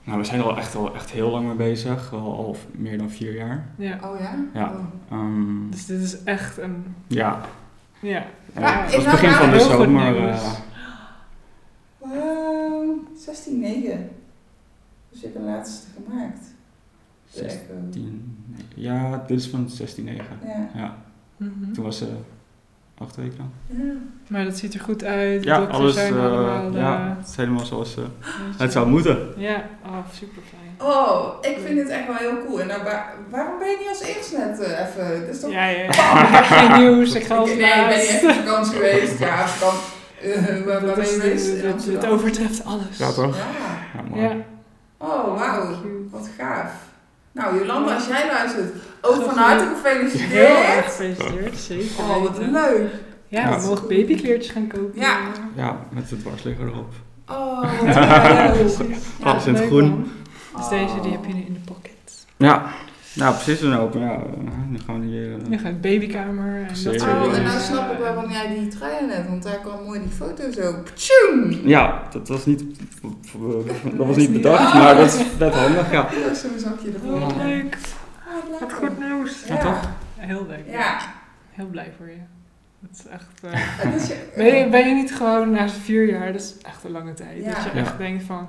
[0.04, 2.10] Nou, we zijn er al echt, al echt heel lang mee bezig.
[2.10, 3.68] Wel al meer dan vier jaar.
[3.76, 4.00] Ja.
[4.04, 4.36] Oh ja?
[4.54, 4.72] Ja.
[4.72, 5.18] Oh.
[5.20, 6.96] Ehm, Dus dit is echt een.
[7.08, 7.42] ja,
[8.00, 8.26] Ja.
[8.60, 10.12] Ja, is het was begin van de zomer.
[10.12, 10.42] nieuws?
[10.44, 10.54] eh,
[11.98, 14.10] Wauw, 16, 9.
[15.10, 16.40] Dus je hebt de laatste gemaakt.
[17.34, 17.60] De 16,
[18.56, 18.64] echo.
[18.76, 20.06] ja, dit is van 16-9.
[20.44, 20.70] Ja.
[20.76, 20.98] Ja,
[21.38, 21.72] Mhm.
[21.74, 22.08] toen was ze
[23.04, 23.52] acht weken dan.
[23.68, 23.94] ja.
[24.28, 25.42] Maar dat ziet er goed uit.
[25.44, 26.72] De Ja, dokters alles zijn eh, allemaal.
[26.72, 28.04] ja, eh, het is helemaal zoals eh,
[28.58, 29.18] het zou moeten.
[29.38, 30.90] Ja, oh, super fijn.
[30.90, 32.62] Oh, ik vind dit echt wel heel cool.
[32.62, 35.20] En nou, waar- waarom ben je niet als eerst net even...
[35.26, 35.52] Dat is toch...
[35.52, 35.88] Ja, ja, ja.
[36.28, 39.20] Ik heb geen nieuws, ik ga Ik- nee, ik ben niet echt op vakantie geweest.
[39.20, 40.66] Ja, vakantie.
[40.66, 41.62] waar waar Dat ben je is- geweest?
[41.64, 42.98] Het, het overtreft alles.
[42.98, 43.38] Ja, toch?
[44.14, 44.22] Ja.
[44.22, 44.32] Ja.
[44.98, 45.76] Oh, wauw.
[46.12, 46.72] Wat gaaf.
[47.34, 49.36] Nou, Jolanda, als jij luistert, ook van Gefeliciteerd.
[49.36, 51.30] harte Heel erg gefeliciteerd.
[51.30, 52.04] gefeliciteerd, zeker.
[52.04, 52.92] Oh, wat leuk.
[53.28, 53.60] Ja, Ja.
[53.60, 55.02] we mogen babykleertjes gaan kopen.
[55.02, 55.18] Ja.
[55.56, 56.94] Ja, met de dwarsligger erop.
[57.28, 58.96] Oh, wat leuk.
[59.24, 59.90] Alles in het groen.
[59.90, 60.12] man.
[60.58, 62.26] Dus deze die heb je nu in de pocket.
[62.38, 62.66] Ja,
[63.16, 64.02] nou precies een open.
[64.02, 64.18] Ja,
[64.70, 65.60] nu gaan we die weer...
[65.66, 69.06] eh, babykamer en dat soort Oh, en nou snap ik wel waarom jij die trui
[69.06, 70.76] net, want daar kwam mooi die foto zo.
[70.84, 71.68] Ptjoem!
[71.68, 72.64] Ja, dat was niet,
[73.98, 74.84] dat was niet bedacht, Ah.
[74.84, 76.08] maar dat is net handig, ja.
[76.28, 77.22] Ja, Zo'n zakje ervoor.
[77.22, 77.78] Oh, leuk.
[78.28, 79.44] Oh, wat goed nieuws.
[79.48, 79.90] Ja, toch?
[80.18, 80.64] Heel leuk.
[80.72, 80.98] Ja.
[81.52, 82.18] Heel blij voor je.
[82.80, 83.54] Dat is echt...
[83.54, 86.84] eh, is je- ben, je, ben je niet gewoon na vier jaar, dat is echt
[86.84, 87.54] een lange tijd, Ja.
[87.54, 87.80] dat je Ja.
[87.82, 88.48] echt denkt van,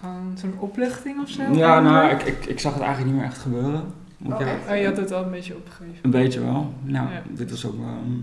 [0.00, 1.42] gewoon zo'n opluchting of zo?
[1.52, 3.84] Ja, nou, ik, ik, ik zag het eigenlijk niet meer echt gebeuren.
[4.16, 4.68] Moet ik Oh, echt?
[4.70, 5.98] Oh, je had het al een beetje opgegeven.
[6.02, 6.72] Een beetje wel.
[6.82, 7.22] Nou, Ja.
[7.30, 7.86] dit was ook wel...
[7.88, 8.16] ehm,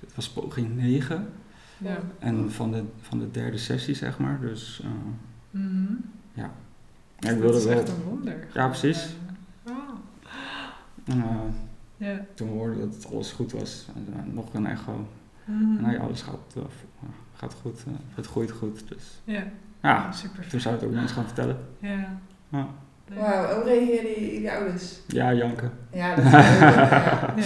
[0.00, 1.28] dit was poging 9.
[1.78, 1.98] Ja.
[2.18, 4.40] En van de, van de derde sessie, zeg maar.
[4.40, 4.90] Dus eh,
[5.50, 5.92] Mhm.
[6.34, 6.44] ja,
[7.18, 7.78] ik Dat wilde is wel...
[7.78, 8.46] echt een wonder.
[8.54, 9.16] Ja, precies.
[9.68, 9.72] Oh.
[11.04, 12.24] En, eh, Ja.
[12.34, 13.86] toen hoorde ik dat het alles goed was.
[13.94, 15.06] En, eh, nog een echo.
[15.44, 15.80] Mhm.
[15.82, 16.56] Nou ja, alles gaat,
[17.36, 17.80] gaat goed.
[18.14, 18.88] het groeit goed.
[18.88, 19.44] Dus Ja,
[19.82, 20.48] ja, super.
[20.48, 21.58] toen zou het ook mensen gaan vertellen.
[21.78, 22.18] Ja.
[22.48, 22.66] Ja.
[23.16, 24.98] Wauw, hoe reageerden die, die ouders?
[25.06, 25.72] Ja, janken.
[25.92, 26.40] Ja, dat is leuk.
[26.42, 27.34] ja.
[27.36, 27.44] Ja,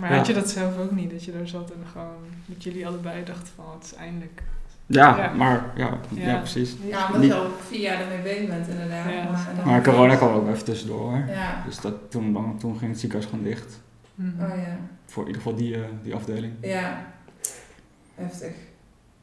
[0.00, 0.16] maar Ja.
[0.16, 1.10] had je dat zelf ook niet?
[1.10, 2.14] Dat je daar zat en gewoon
[2.46, 4.42] met jullie allebei dachten van het is eindelijk.
[4.86, 5.32] Ja, Ja.
[5.32, 6.26] maar ja, ja.
[6.32, 6.38] Ja.
[6.38, 6.76] precies.
[6.84, 9.12] Ja, omdat Niet- je al vier jaar ermee bezig bent inderdaad.
[9.12, 11.00] Ja, maar, Maar corona kwam ook even tussendoor.
[11.10, 11.24] hoor.
[11.28, 13.80] Ja, Dus dat, toen, dan, toen ging het ziekenhuis gewoon dicht.
[14.14, 14.42] Mhm.
[14.42, 14.76] oh ja.
[15.06, 16.52] Voor in ieder geval die, eh, die afdeling.
[16.60, 17.04] Ja,
[18.14, 18.52] heftig.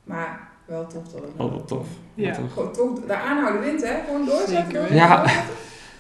[0.04, 1.88] Maar wel tof dat het Oh, wat tof.
[2.14, 2.30] Ja.
[2.30, 2.54] Wat tof.
[2.54, 4.94] Gewoon toch, de aanhouden wint hè, gewoon doorzetten.
[4.96, 5.26] Ja.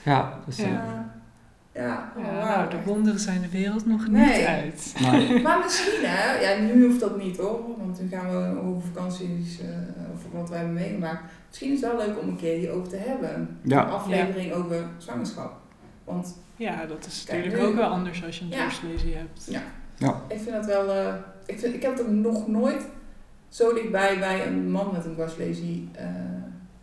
[0.04, 1.04] Ja, dus, Ja.
[1.74, 2.12] Ja.
[2.18, 4.38] Oh, nou, de wonderen zijn de wereld nog Nee.
[4.38, 4.96] niet uit.
[5.12, 5.42] Nee.
[5.44, 9.60] Maar misschien hè, ja, nu hoeft dat niet hoor, want nu gaan we over vakanties,
[9.62, 9.68] eh
[10.16, 11.24] over wat wij hebben meegemaakt.
[11.48, 13.60] Misschien is het wel leuk om een keer hierover te hebben.
[13.62, 13.84] Ja.
[13.86, 15.54] Een aflevering over zwangerschap.
[16.04, 19.18] Want Ja, dat is Kijk, natuurlijk nu- ook wel anders als je een Ja.
[19.18, 19.46] hebt.
[19.50, 19.62] Ja.
[19.98, 20.22] Ja.
[20.28, 21.14] ik vind dat wel, eh,
[21.46, 22.86] ik, vind, ik heb er nog nooit
[23.56, 26.06] zo dichtbij bij een man met een dwarslesie eh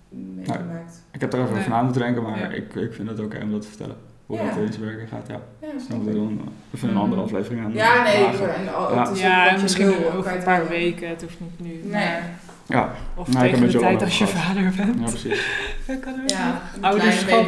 [0.08, 1.04] meegemaakt.
[1.10, 1.58] Ik heb er even Nee.
[1.60, 2.48] over na moeten denken, maar Ja.
[2.48, 3.96] ik, ik vind het ook oké om dat te vertellen.
[4.26, 4.44] Hoe Ja.
[4.48, 5.40] dat in zijn werking gaat, ja.
[5.60, 7.24] Ja, Dan snap moeten we dan even een andere Mhm.
[7.30, 8.54] aflevering aan Ja, nee, wagen.
[8.54, 9.02] en al, Ja.
[9.02, 11.68] het is Ja, je misschien wil, over een paar weken, het hoeft niet nu.
[11.90, 11.90] Nee.
[11.90, 12.30] Maar,
[12.66, 14.98] Ja, of heb tegen de tijd als je vader bent.
[15.00, 15.46] ja precies.
[15.86, 17.46] Dat kan ook Ja, Ouderschap.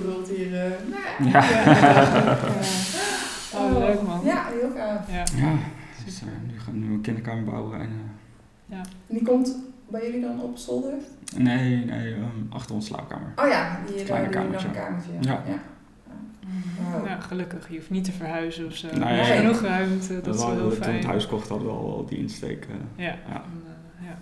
[0.00, 0.54] brult hier.
[0.64, 0.70] eh,
[1.18, 1.30] nee.
[1.32, 1.44] Ja.
[1.50, 2.38] Ja.
[3.56, 4.20] Oh, leuk man.
[4.24, 5.10] Ja, heel gaaf.
[5.10, 5.24] Ja.
[5.44, 5.52] Ja,
[6.04, 7.80] dus, eh, nu gaan we nu een kinderkamer bouwen.
[7.80, 8.03] En,
[8.74, 9.56] eh, En die komt
[9.88, 10.92] bij jullie dan op zolder?
[11.36, 13.32] nee, nee, ehm, achter ons slaapkamer.
[13.36, 14.68] Oh ja, die Kleine jullie dan kamertje.
[14.68, 15.10] een kamertje.
[15.20, 15.42] Ja.
[17.06, 17.68] Ja, gelukkig.
[17.68, 18.88] Je hoeft niet te verhuizen of zo.
[18.98, 19.24] Nee.
[19.24, 21.04] Genoeg ruimte, dat We is wel heel Toen we het fijn.
[21.04, 22.64] huis kochten hadden we al die insteek.
[22.70, 23.04] eh, Ja.
[23.04, 23.16] Ja.
[23.28, 23.62] En,
[24.00, 24.16] eh, ja.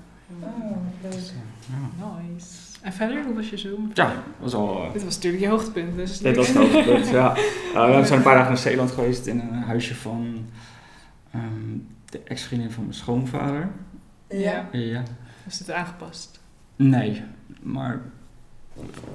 [0.47, 1.13] Oh, leuk.
[1.13, 1.37] dus, eh,
[1.99, 2.07] ja.
[2.33, 2.47] Nice.
[2.83, 3.91] En verder, hoe was je zomer?
[3.95, 4.83] ja, dat was al...
[4.85, 6.19] eh, Dit was natuurlijk je hoogtepunt, dus...
[6.19, 7.35] dit was het hoogtepunt, ja.
[7.75, 10.45] Eh, we zijn een paar dagen naar Zeeland geweest in een huisje van
[11.31, 13.69] ehm, de ex-vriendin van mijn schoonvader.
[14.33, 14.69] Ja.
[14.73, 15.03] Ja.
[15.45, 16.41] Was dit aangepast?
[16.77, 17.23] Nee,
[17.63, 18.01] maar...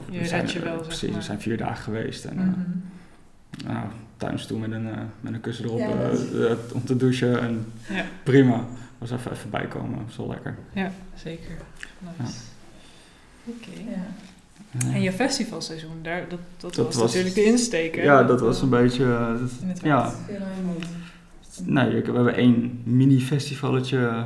[0.09, 1.17] Je we zijn, redt je eh, wel, zeg Precies, maar.
[1.17, 2.25] we zijn vier dagen geweest.
[2.25, 3.73] En, eh, Mhm.
[3.73, 6.95] nou, thuis toe met een, eh, met een kussen erop Ja, eh, eh, om te
[6.97, 7.39] douchen.
[7.41, 8.03] En Ja.
[8.23, 8.65] prima.
[8.97, 10.55] Was even, even bijkomen, was wel lekker.
[10.73, 11.57] Ja, zeker.
[12.19, 12.33] Nice.
[13.45, 13.69] Oké.
[13.89, 14.05] Ja.
[14.87, 14.93] Ja.
[14.93, 18.01] En je festivalseizoen, daar, dat, dat, Dat was, was- natuurlijk de insteek, hè?
[18.01, 19.03] Ja, dat was een beetje...
[19.03, 20.13] eh, dat- In het ja,
[21.63, 24.25] nee, ik- we hebben één mini-festivalletje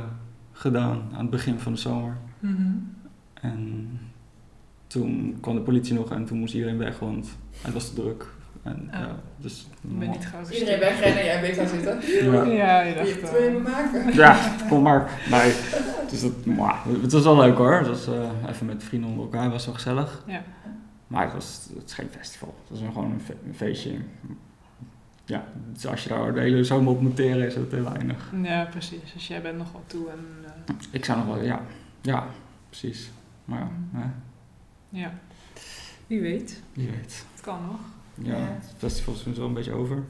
[0.62, 2.16] gedaan aan het begin van de zomer.
[2.38, 2.62] Mhm.
[3.34, 3.88] En
[4.86, 7.28] toen kwam de politie nog en toen moest iedereen weg, want
[7.60, 8.26] het was te druk.
[8.62, 9.00] En, Oh.
[9.00, 10.60] ja, dus, Ik ben niet gearresteerd.
[10.60, 12.00] Iedereen wegrennen, jij bleef daar zitten.
[12.32, 12.44] Ja.
[12.44, 13.24] Ja, je Je dacht...
[13.34, 14.14] twee maken.
[14.14, 15.10] Ja, kom maar.
[15.30, 15.52] Nee.
[16.10, 17.74] Dus dat, maar, het was wel leuk hoor.
[17.74, 20.22] Het was eh, even met vrienden onder elkaar, het was wel gezellig.
[20.26, 20.42] Ja.
[21.06, 22.54] Maar het, was, het is geen festival.
[22.68, 23.90] Het was gewoon een, fe- een feestje.
[25.24, 28.32] Ja, dus als je daar de hele zomer op moet teren, is het heel weinig.
[28.42, 29.12] ja, precies.
[29.14, 30.18] Dus jij bent nog wel toe en...
[30.66, 31.60] eh, Ik zou nog wel, ja,
[32.00, 32.26] ja,
[32.68, 33.10] precies.
[33.44, 34.04] Maar ja, hè,
[34.88, 35.12] ja.
[36.06, 36.62] Wie weet.
[36.72, 37.24] wie weet.
[37.32, 37.80] Het kan nog.
[38.26, 38.42] Ja, Ja.
[38.52, 40.04] het festival is nu wel een beetje over.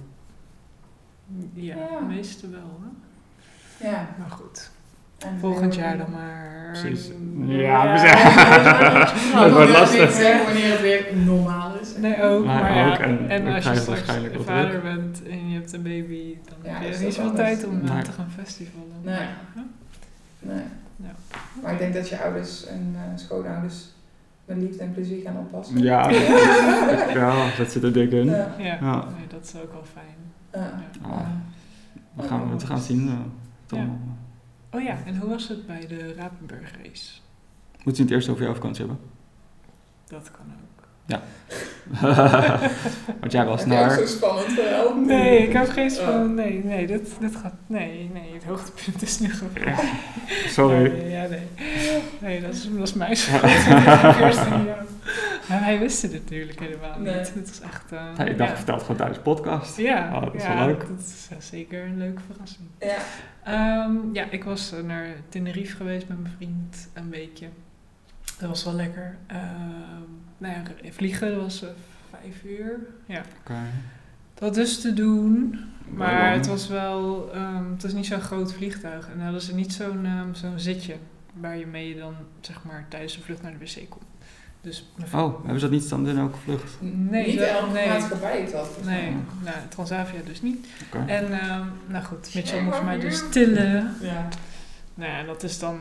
[1.52, 1.98] Ja, Ja.
[1.98, 3.88] de meeste wel, hè?
[3.88, 4.08] Ja.
[4.18, 4.70] Maar goed.
[5.18, 6.68] En Volgend weer- jaar dan maar...
[6.80, 7.06] Precies.
[7.46, 9.32] Ja, Ja, we we zijn...
[9.42, 10.12] Dat wordt Ik lastig.
[10.12, 11.96] zeggen wanneer het weer normaal is.
[11.96, 12.44] Nee, ook.
[12.44, 14.30] Maar Maar, ja, ook, en als je straks vader
[14.70, 14.82] druk.
[14.82, 17.92] bent en je hebt een baby, dan Ja, heb je niet zoveel tijd om eh,
[17.94, 18.02] Nee.
[18.02, 18.96] te gaan festivalen.
[19.02, 19.28] Nee.
[20.42, 20.62] Nee.
[20.96, 21.12] Ja.
[21.62, 23.85] Maar ik denk dat je ouders en eh, schoonouders
[24.44, 25.78] met liefde en plezier gaan oppassen.
[25.78, 26.11] Ja,
[27.20, 28.26] ja, dat zit er dik in.
[28.26, 28.55] Ja.
[28.59, 29.05] Ja, Ja.
[29.16, 30.16] Nee, dat is ook wel fijn.
[30.52, 30.81] Ja.
[31.02, 31.26] Ah,
[32.14, 33.09] we, gaan, we gaan zien.
[33.09, 33.24] eh, wat
[33.68, 33.76] Ja.
[33.76, 33.98] allemaal.
[34.70, 37.12] Oh ja, en hoe was het bij de Rapenburg race?
[37.85, 39.05] Moeten we het eerst over jouw vakantie hebben?
[40.07, 40.62] Dat kan ook.
[43.20, 43.90] Want jij was Heb naar...
[43.90, 44.94] zo'n spannend verhaal?
[44.94, 45.96] Nee, ik heb geen Oh.
[45.96, 46.35] spannend.
[46.35, 47.55] Nee, nee, dit, dit gaat.
[47.66, 49.75] Nee, nee, het hoogtepunt is nu gewoon.
[50.46, 50.90] Sorry.
[50.92, 51.46] Nee, ja, nee.
[52.18, 53.42] Nee, dat is, dat is mijn schuld.
[55.48, 57.33] Maar wij wisten dit natuurlijk helemaal niet.
[57.35, 57.92] Dit was echt.
[57.92, 58.57] eh, Nee, ik dacht, ja.
[58.57, 59.77] vertel het gewoon tijdens de podcast.
[59.77, 60.81] Ja, Oh, dat is ja, wel leuk.
[60.81, 62.68] Dat is eh, zeker een leuke verrassing.
[62.79, 62.96] Ja.
[63.44, 67.46] Ehm, ja, ik was eh, naar Tenerife geweest met mijn vriend een weekje.
[68.38, 69.16] Dat was wel lekker.
[69.27, 69.40] Ehm,
[70.42, 71.68] nou ja, vliegen was eh,
[72.11, 72.78] vijf uur.
[73.07, 73.55] Ja, Oké.
[74.35, 75.59] dat dus te doen.
[75.88, 79.09] Maar het was wel, ehm, het was niet zo'n groot vliegtuig.
[79.14, 80.96] En hadden ze niet zo'n ehm, zo'n zitje
[81.40, 84.05] waar je mee dan zeg maar tijdens de vlucht naar de wc komt.
[84.61, 86.76] Dus Oh, hebben ze dat niet dan in elke vlucht?
[86.81, 87.88] Nee, Niet dat- elke nee.
[87.88, 88.66] maatschappij heeft dat.
[88.66, 90.66] volgens Nee, nou, Transavia dus niet.
[90.87, 91.05] Oké.
[91.12, 93.94] En ehm, nou goed, Mitchell moest mij dus tillen.
[94.00, 94.28] Ja.
[94.94, 95.78] Nou ja, dat is dan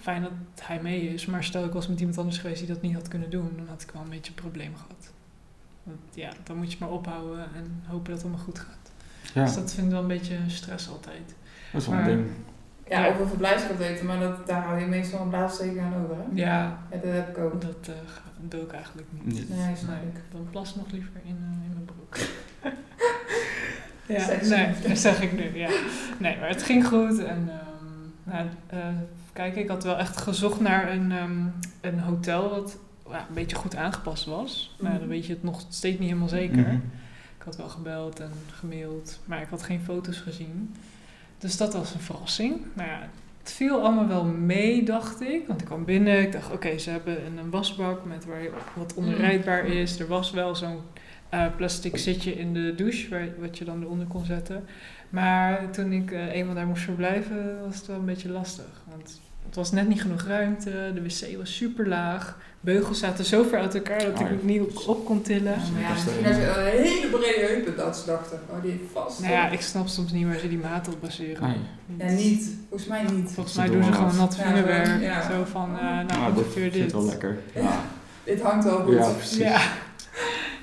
[0.00, 1.26] fijn dat hij mee is.
[1.26, 3.66] Maar stel ik was met iemand anders geweest die dat niet had kunnen doen, dan
[3.68, 5.12] had ik wel een beetje een probleem gehad.
[5.82, 8.90] Want ja, dan moet je maar ophouden en hopen dat het allemaal goed gaat.
[9.34, 11.34] Ja, Dus dat vind ik wel een beetje stress altijd.
[11.72, 12.26] dat is wel een ding.
[12.88, 16.16] Ja, over verblijfsgeld weten, maar dat, daar hou je meestal een blaadsteken aan over.
[16.16, 16.22] Hè?
[16.34, 17.60] Ja, Ja, dat heb ik ook.
[17.60, 17.94] dat eh,
[18.48, 19.24] doe ik eigenlijk niet.
[19.24, 19.48] Niet.
[19.48, 20.20] Nee, snap Nee, ik.
[20.32, 22.16] dan plas ik nog liever in, eh, in mijn broek.
[24.16, 24.26] ja,
[24.56, 25.70] nee, dat zeg ik nu, ja.
[26.18, 28.86] Nee, maar het ging goed en ehm, nou, eh,
[29.32, 31.40] kijk, ik had wel echt gezocht naar een, ehm,
[31.80, 32.78] een hotel wat
[33.10, 34.74] ja, een beetje goed aangepast was.
[34.80, 35.00] Maar Mhm.
[35.00, 36.56] dan weet je het nog steeds niet helemaal zeker.
[36.58, 36.74] Mhm.
[37.38, 40.74] Ik had wel gebeld en gemaild, maar ik had geen foto's gezien.
[41.38, 42.60] Dus dat was een verrassing.
[42.72, 43.08] Maar ja,
[43.42, 45.46] het viel allemaal wel mee, dacht ik.
[45.46, 48.52] Want ik kwam binnen, ik dacht, oké, ze hebben een, een wasbak met waar je
[48.76, 50.00] wat onderrijdbaar is.
[50.00, 50.78] Er was wel zo'n
[51.28, 54.64] eh, plastic zitje in de douche, waar, wat je dan eronder kon zetten.
[55.12, 58.64] Maar toen ik eh, eenmaal daar moest verblijven, was het wel een beetje lastig.
[58.90, 63.42] Want het was net niet genoeg ruimte, de wc was super laag, beugels zaten zo
[63.42, 64.26] ver uit elkaar dat ik ja.
[64.26, 65.52] het niet op, op kon tillen.
[65.52, 68.40] Ja, ja, Dat is misschien de- had je een hele brede heupen dat ze dachten,
[68.50, 69.20] oh die heeft vast.
[69.20, 71.48] Nou ja, ik snap soms niet waar ze die maat op baseren.
[71.96, 72.08] Nee.
[72.08, 72.50] Ja, niet.
[72.68, 73.30] Volgens mij niet.
[73.30, 74.16] Volgens mij doen ze gewoon wat.
[74.16, 75.00] nat vingerwerk.
[75.02, 75.30] ja.
[75.30, 76.92] Zo van, eh, nou Ah, dit ongeveer zit dit.
[76.92, 77.38] wel lekker.
[77.54, 77.80] Ja.
[78.24, 78.94] Dit hangt wel goed.
[78.94, 79.36] Ja, precies.
[79.36, 79.60] Ja.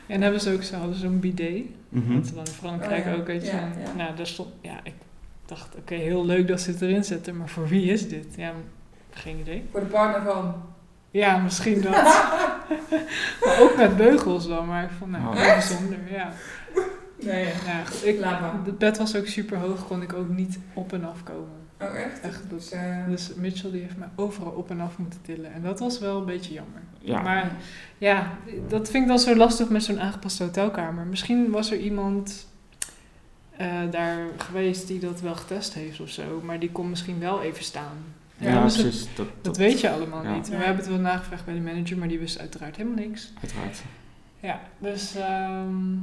[0.08, 1.20] En hebben ze ook zo, hadden ze een
[1.89, 2.13] Mhm.
[2.15, 3.17] Dat ze dan in Frankrijk Oh ja.
[3.17, 3.52] ook, weet je.
[3.52, 3.93] Ja, van- ja.
[4.04, 4.93] Nou, daar stond, ja, ik
[5.45, 8.25] dacht, oké, heel leuk dat ze het erin zetten, maar voor wie is dit?
[8.36, 8.52] Ja,
[9.13, 9.65] geen idee.
[9.71, 10.56] Voor de partner van.
[11.12, 11.91] Ja, misschien dat.
[13.45, 15.36] maar ook met beugels dan, maar ik vond, nou, Oh.
[15.36, 16.32] heel bijzonder, ja.
[17.21, 17.49] Nee, ja.
[17.65, 18.54] ja goed, ik, Laat maar.
[18.65, 21.59] het bed was ook super hoog, kon ik ook niet op en af komen.
[21.82, 22.20] Oh echt?
[22.20, 25.54] Echt, dat, Dus, eh, dus Mitchell die heeft mij overal op en af moeten tillen.
[25.54, 26.82] En dat was wel een beetje jammer.
[27.00, 27.22] Ja.
[27.22, 27.52] Maar
[27.98, 28.32] ja,
[28.68, 31.06] dat vind ik dan zo lastig met zo'n aangepaste hotelkamer.
[31.06, 32.48] Misschien was er iemand
[33.58, 36.42] eh, daar geweest die dat wel getest heeft of zo.
[36.44, 37.98] Maar die kon misschien wel even staan.
[38.38, 39.08] Ja, Ja, dus het- precies.
[39.15, 40.36] Dat, Dat weet je allemaal Ja.
[40.36, 40.50] niet.
[40.50, 43.34] We hebben het wel nagevraagd bij de manager, maar die wist uiteraard helemaal niks.
[43.42, 43.82] Uiteraard.
[44.39, 45.15] Ja, dus...
[45.15, 45.94] ehm,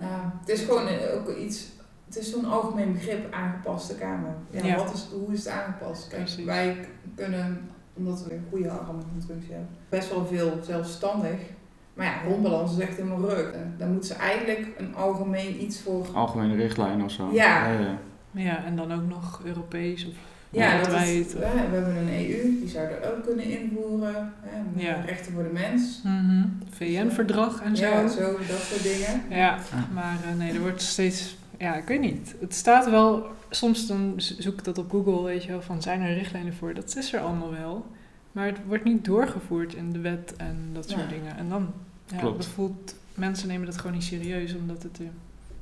[0.00, 1.66] ja, het is gewoon eh, ook iets.
[2.12, 4.30] Het is zo'n algemeen begrip aangepaste kamer.
[4.50, 4.76] Ja, Ja.
[4.76, 6.08] Wat is, hoe is het aangepast?
[6.08, 6.44] Kijk, Precies.
[6.44, 6.76] wij
[7.14, 7.60] kunnen,
[7.94, 11.38] omdat we een goede armenfunctie hebben, best wel veel zelfstandig.
[11.94, 13.54] Maar ja, rondbalans is echt helemaal ruk.
[13.78, 16.06] Dan moet ze eigenlijk een algemeen iets voor.
[16.14, 17.28] Algemene richtlijn of zo.
[17.32, 17.72] Ja.
[17.72, 17.98] ja, ja.
[18.30, 20.12] Ja, en dan ook nog Europees of
[20.50, 21.26] Ja, dat wereldwijd.
[21.26, 24.32] is, ja, we hebben een EU, die zou er ook kunnen invoeren.
[24.40, 25.00] Hè, Ja.
[25.06, 26.00] Rechten voor de mens.
[26.04, 26.44] Mhm.
[26.70, 27.84] VN-verdrag en zo.
[27.84, 29.22] Ja, zo, dat soort dingen.
[29.28, 29.58] Ja,
[29.94, 31.36] maar eh, nee, er wordt steeds...
[31.62, 32.34] Ja, ik weet niet.
[32.40, 33.26] Het staat wel...
[33.50, 36.74] Soms dan zoek ik dat op Google, weet je wel, van zijn er richtlijnen voor?
[36.74, 37.86] Dat is er allemaal wel.
[38.32, 41.08] Maar het wordt niet doorgevoerd in de wet en dat soort Ja.
[41.08, 41.36] dingen.
[41.36, 41.68] En dan...
[42.06, 42.46] Ja, Klopt.
[42.46, 42.94] voelt...
[43.14, 44.98] Mensen nemen dat gewoon niet serieus, omdat het...
[45.00, 45.06] eh,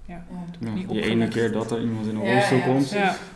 [0.06, 0.24] ja,
[0.60, 0.70] Ja.
[0.72, 2.92] Niet die ene keer dat er iemand in een Ja, rolstoel ja, komt,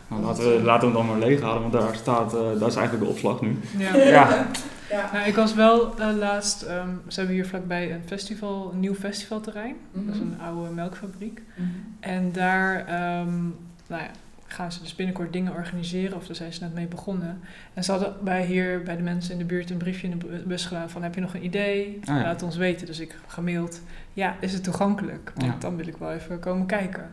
[0.08, 2.68] nou, laten, we, laten we hem dan maar leeg halen, want daar staat, eh, dat
[2.70, 3.56] is eigenlijk de opslag nu.
[3.94, 4.46] ja.
[4.94, 5.10] Ja.
[5.12, 6.62] Nou, ik was wel eh, laatst...
[6.62, 9.74] ehm, ze hebben hier vlakbij een festival, een nieuw festivalterrein.
[9.92, 10.32] Dat is Mhm.
[10.32, 11.42] een oude melkfabriek.
[11.54, 11.68] Mhm.
[12.00, 13.42] En daar ehm,
[13.86, 14.08] nou ja,
[14.46, 17.40] gaan ze dus binnenkort dingen organiseren, of daar zijn ze net mee begonnen.
[17.74, 20.26] En ze hadden bij hier bij de mensen in de buurt een briefje in de
[20.26, 21.98] bu- bus gedaan van heb je nog een idee?
[22.04, 22.22] Ah, ja.
[22.22, 22.86] Laat ons weten.
[22.86, 23.80] Dus ik gemaild,
[24.12, 25.32] ja, is het toegankelijk?
[25.34, 25.58] Want Ja.
[25.58, 27.10] dan wil ik wel even komen kijken.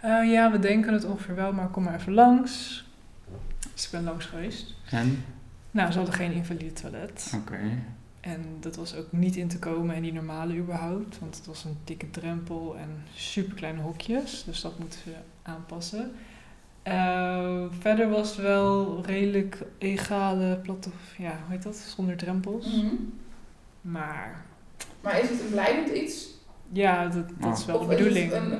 [0.00, 2.84] "Eh, ja, we denken het ongeveer wel, maar kom maar even langs.
[3.74, 4.74] Dus ik ben langs geweest.
[4.90, 5.24] En?
[5.74, 7.32] Nou, ze hadden geen invalide toilet.
[7.34, 7.58] Oké.
[8.20, 11.18] En dat was ook niet in te komen en die normale überhaupt.
[11.18, 14.44] Want het was een dikke drempel en super kleine hokjes.
[14.44, 16.12] Dus dat moeten ze aanpassen.
[16.82, 21.76] Eh, verder was het wel redelijk egale platte, ja, hoe heet dat?
[21.76, 22.66] Zonder drempels.
[22.66, 22.94] Mhm.
[23.80, 24.44] Maar
[25.00, 26.33] Maar is het een blijvend iets?
[26.74, 28.32] Ja, dat, dat is wel of de bedoeling.
[28.32, 28.52] Is het een,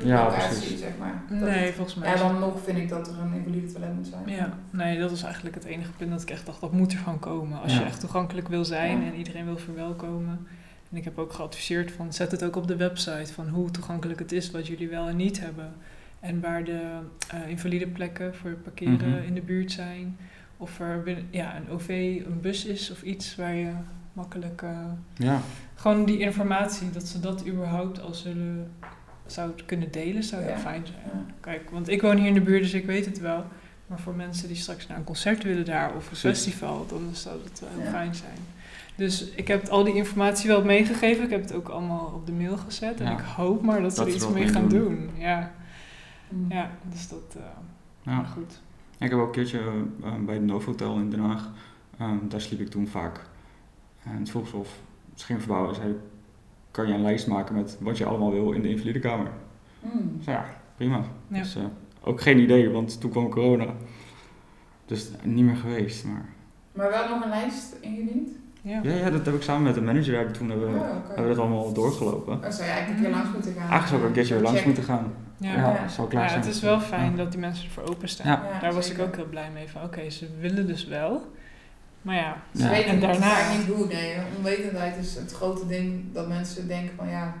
[0.00, 0.78] een Ja, locatie, precies.
[0.80, 1.22] zeg maar?
[1.28, 2.14] Dat Nee, het- volgens mij.
[2.14, 4.22] is dan nog vind ik dat er een invalide toilet moet zijn.
[4.36, 6.98] Ja, nee, dat was eigenlijk het enige punt dat ik echt dacht, dat moet er
[6.98, 7.60] gewoon komen.
[7.62, 9.06] Als je echt toegankelijk wil zijn Ja.
[9.06, 10.46] en iedereen wil verwelkomen.
[10.90, 14.18] En ik heb ook geadviseerd van, zet het ook op de website van hoe toegankelijk
[14.18, 15.72] het is, wat jullie wel en niet hebben.
[16.20, 16.80] En waar de
[17.30, 19.22] eh, invalide plekken voor parkeren Mhm.
[19.26, 20.16] in de buurt zijn.
[20.56, 21.88] Of er binnen, ja, een OV,
[22.26, 23.70] een bus is of iets waar je
[24.12, 24.62] makkelijk...
[24.62, 24.70] eh,
[25.16, 25.40] Ja.
[25.84, 28.72] Gewoon die informatie, dat ze dat überhaupt al zullen,
[29.26, 30.58] zou kunnen delen, zou heel Ja.
[30.58, 30.98] fijn zijn.
[31.04, 31.24] Ja.
[31.40, 33.44] Kijk, want ik woon hier in de buurt, dus ik weet het wel.
[33.86, 37.38] Maar voor mensen die straks naar een concert willen daar of een festival, dan zou
[37.44, 37.90] het wel heel Ja.
[37.90, 38.36] fijn zijn.
[38.96, 41.24] Dus ik heb al die informatie wel meegegeven.
[41.24, 43.00] Ik heb het ook allemaal op de mail gezet.
[43.00, 43.18] En Ja.
[43.18, 44.80] ik hoop maar dat, Dat ze er iets mee gaan doen.
[44.94, 45.10] doen.
[45.18, 45.52] Ja,
[46.28, 46.46] Mm.
[46.52, 47.36] ja dus dat...
[47.36, 47.42] eh,
[48.02, 48.14] ja.
[48.14, 48.60] Maar goed.
[48.98, 49.58] Ik heb ook een keertje
[50.04, 51.50] eh, bij het Novotel in Den Haag,
[51.98, 53.20] ehm, daar sliep ik toen vaak.
[54.04, 54.68] En het vroeg of
[55.28, 55.94] en zei,
[56.70, 59.30] kan je een lijst maken met wat je allemaal wil in de invalidekamer?
[59.80, 60.12] Mm.
[60.16, 60.44] Dus ja,
[60.76, 61.00] prima.
[61.28, 61.38] Ja.
[61.38, 61.62] Dus, eh,
[62.04, 63.66] ook geen idee, want toen kwam corona.
[64.86, 66.28] Dus niet meer geweest, maar...
[66.72, 68.28] Maar wel nog een lijst ingediend?
[68.62, 68.80] Ja.
[68.82, 71.22] Ja, ja, dat heb ik samen met de manager daar toen hebben, we- Oh, hebben
[71.22, 72.40] we dat allemaal doorgelopen.
[72.40, 73.60] Dan zou je eigenlijk een keer langs moeten gaan.
[73.70, 75.12] Eigenlijk zou ik een keertje langs moeten gaan.
[75.36, 75.52] Ja.
[75.54, 75.88] Ja, Ja.
[75.88, 76.40] zou klaar Ja, zijn.
[76.40, 77.16] het is wel fijn Ja.
[77.16, 78.26] dat die mensen ervoor openstaan.
[78.26, 78.48] Ja.
[78.52, 79.82] Ja, Daar was ik ook heel blij mee van.
[79.82, 81.22] Oké, ze willen dus wel.
[82.04, 82.70] Maar ja, Ze Ja.
[82.70, 83.86] weten En daarna- vaak niet hoe.
[83.86, 87.34] Nee, onwetendheid is het grote ding dat mensen denken van ja,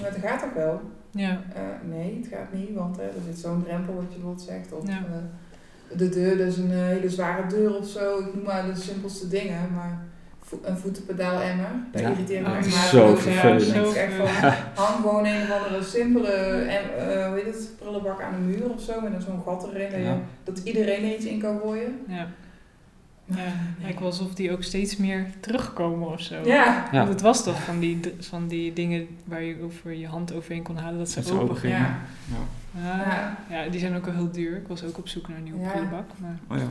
[0.00, 0.80] maar het gaat ook wel.
[1.10, 1.40] ja.
[1.54, 4.72] Eh, nee, het gaat niet, want hè, er zit zo'n drempel wat je bijvoorbeeld zegt.
[4.72, 4.92] Of Ja.
[4.98, 8.18] eh, de deur, dat is een eh, hele zware deur of zo.
[8.18, 9.72] Ik noem maar de simpelste dingen.
[9.74, 9.98] Maar
[10.42, 12.08] vo- een voetenpedaal-emmer, daar Ja.
[12.10, 13.72] irriteer ik Ah, me dat echt zo vervelend.
[13.72, 14.26] Denk ik echt van,
[14.84, 18.70] hang gewoon een of andere simpele em- eh, hoe heet het, prullenbak aan de muur
[18.70, 19.00] of zo.
[19.00, 20.16] Met dan zo'n gat erin, dat, Ja.
[20.44, 22.00] dat iedereen er iets in kan gooien.
[22.08, 22.26] ja.
[23.36, 26.34] Ja, lijkt wel alsof die ook steeds meer terugkomen of zo.
[26.44, 26.64] Ja.
[26.92, 26.98] Ja.
[26.98, 30.62] Want het was toch van die, van die dingen waar je over je hand overheen
[30.62, 31.78] kon halen, dat ze Dat open gingen.
[31.78, 31.96] Ja.
[32.76, 33.36] Ah, Ja.
[33.64, 34.56] ja, die zijn ook wel heel duur.
[34.56, 35.68] Ik was ook op zoek naar een nieuwe Ja.
[35.70, 36.04] prullenbak.
[36.16, 36.68] Maar, Oh ja.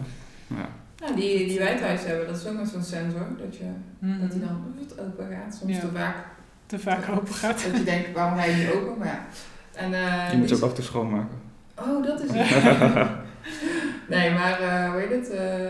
[0.58, 0.70] ja.
[1.06, 3.28] Nou, die, die wij thuis hebben, dat is ook met zo'n sensor.
[3.38, 3.64] Dat, je,
[4.00, 4.20] Mhm.
[4.20, 5.56] dat die dan open gaat.
[5.56, 5.80] Soms Ja.
[5.80, 6.16] te vaak.
[6.66, 7.64] te vaak open gaat.
[7.70, 8.98] Dat je denkt, waarom ga je niet open?
[8.98, 9.26] Maar ja.
[9.74, 11.38] En, eh, Je moet ze die- ook af en toe schoonmaken.
[11.80, 13.08] Oh, dat is het.
[14.10, 15.30] nee, maar eh hoe heet het?
[15.30, 15.70] eh,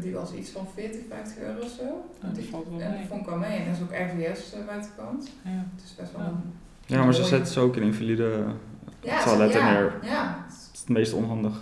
[0.00, 1.82] die was iets van 40, 50 euro of zo.
[1.82, 3.06] Oh, dat valt wel en dat mee.
[3.08, 3.58] vond ik wel mee.
[3.58, 5.30] En dat is ook RVS uh, buitenkant.
[5.44, 5.50] Ja.
[5.74, 6.22] Het is best wel...
[6.22, 6.32] Ja.
[6.96, 8.44] Ja, maar ze zetten ze ook in invalide.
[9.00, 9.92] Ja, toiletten ja, neer.
[10.02, 11.54] Ja, Het is het meest onhandig.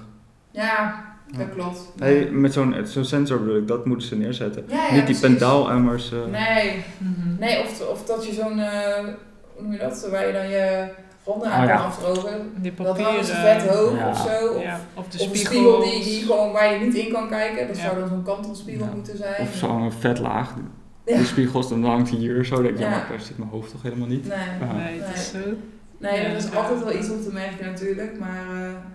[0.50, 1.04] ja
[1.36, 1.92] dat klopt.
[1.98, 4.64] Hey, met zo'n zo'n sensor bedoel ik, dat moeten ze neerzetten.
[4.68, 5.20] Ja, ja, Niet die precies.
[5.20, 6.12] pendaalemmers.
[6.12, 7.38] eh Nee, Mhm.
[7.38, 9.04] nee of, of dat je zo'n, eh,
[9.54, 10.88] hoe noem je dat, waar je dan je
[11.24, 11.76] handen aan Oh, ja.
[11.76, 12.52] afdrogen.
[12.56, 13.24] Die Dat papieren.
[13.24, 14.08] ze vet hoog Ja.
[14.08, 14.48] of zo.
[14.48, 15.40] Of, Ja, of de of een spiegels.
[15.40, 17.66] spiegel die, die gewoon, waar je niet in kan kijken.
[17.66, 17.82] Dat Ja.
[17.82, 18.92] zou dan zo'n kantelspiegel Ja.
[18.94, 19.40] moeten zijn.
[19.42, 20.54] Of zo'n vet laag.
[21.04, 21.16] Ja.
[21.16, 22.62] Die spiegels, dan hangt hij hier zo.
[22.62, 22.90] denk ik, ja, Ja.
[22.96, 24.28] maar daar zit mijn hoofd toch helemaal niet.
[24.28, 24.72] Nee, Ja.
[24.72, 25.38] Nee, het is zo...
[25.98, 26.56] nee Ja, er is ja.
[26.60, 28.18] altijd wel iets op te merken natuurlijk.
[28.18, 28.44] Maar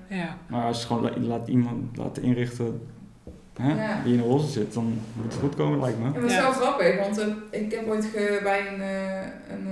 [0.08, 0.38] eh, Ja.
[0.48, 2.88] Maar als je gewoon la- laat iemand laten inrichten
[3.62, 4.02] hè, Ja.
[4.04, 6.04] die in de roze zit, dan moet het goed komen, lijkt me.
[6.06, 6.42] Ja, maar het is Ja.
[6.42, 7.28] wel grappig, want eh,
[7.62, 8.10] ik heb ooit
[8.44, 9.68] bij een, eh, een,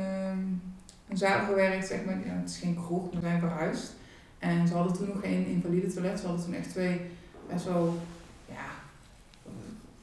[1.08, 2.18] ehm, een zaal gewerkt, zeg maar.
[2.26, 3.94] Ja, het is geen kroeg, maar we zijn verhuisd.
[4.40, 6.20] En ze hadden toen nog geen invalide toilet.
[6.20, 7.02] Ze hadden toen echt twee
[7.50, 7.98] best wel,
[8.50, 8.66] ja,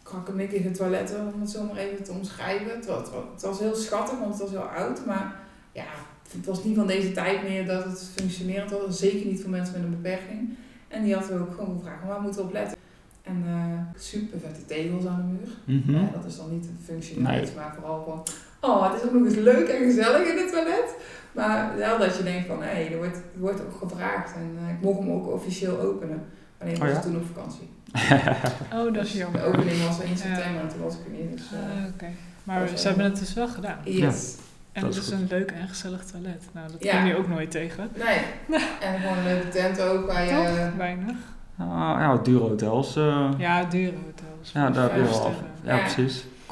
[0.02, 2.76] krakkemikkige toiletten, om het zo maar even te omschrijven.
[2.76, 5.06] Het was, het was heel schattig, want het was heel oud.
[5.06, 5.36] Maar
[5.72, 5.84] ja,
[6.32, 8.98] het was niet van deze tijd meer dat het functionerend was.
[8.98, 10.48] Zeker niet voor mensen met een beperking.
[10.88, 12.78] En die had ook gewoon gevraagd, waar moeten we op letten?
[13.22, 15.22] En eh, super vette tegels aan de
[15.66, 15.80] muur.
[15.80, 16.04] Mhm.
[16.04, 17.48] Ja, dat is dan niet functioneel, Nee.
[17.56, 18.22] maar vooral van,
[18.64, 20.94] oh, het is ook nog eens leuk en gezellig in het toilet.
[21.32, 24.70] Maar wel dat je denkt van, hé, er, wordt, er wordt ook gevraagd en eh,
[24.74, 26.22] ik mocht hem ook officieel openen.
[26.60, 26.96] Alleen Oh was ja?
[26.96, 27.68] ik toen op vakantie.
[28.74, 29.44] Oh, dat is De jammer.
[29.44, 30.16] opening was 1 Ja.
[30.16, 31.30] september en toen was ik er niet.
[31.36, 32.06] Dus, eh, Ah, Oké.
[32.44, 33.78] Maar ze hebben het dus wel gedaan.
[33.84, 34.36] yes.
[34.72, 36.44] En Dat het is een leuk en gezellig toilet.
[36.52, 36.96] Nou, dat Ja.
[36.96, 37.88] kom je ook nooit tegen.
[37.96, 38.18] Nee.
[38.88, 40.30] en gewoon een leuke tent ook waar je...
[40.30, 40.76] Toch?
[40.76, 41.16] Weinig.
[41.58, 41.66] Ah,
[41.98, 42.96] ja, dure hotels.
[42.96, 44.52] eh, Ja, dure hotels.
[44.52, 45.34] ja, daar heb je wel af.
[45.62, 45.82] Ja, Ja.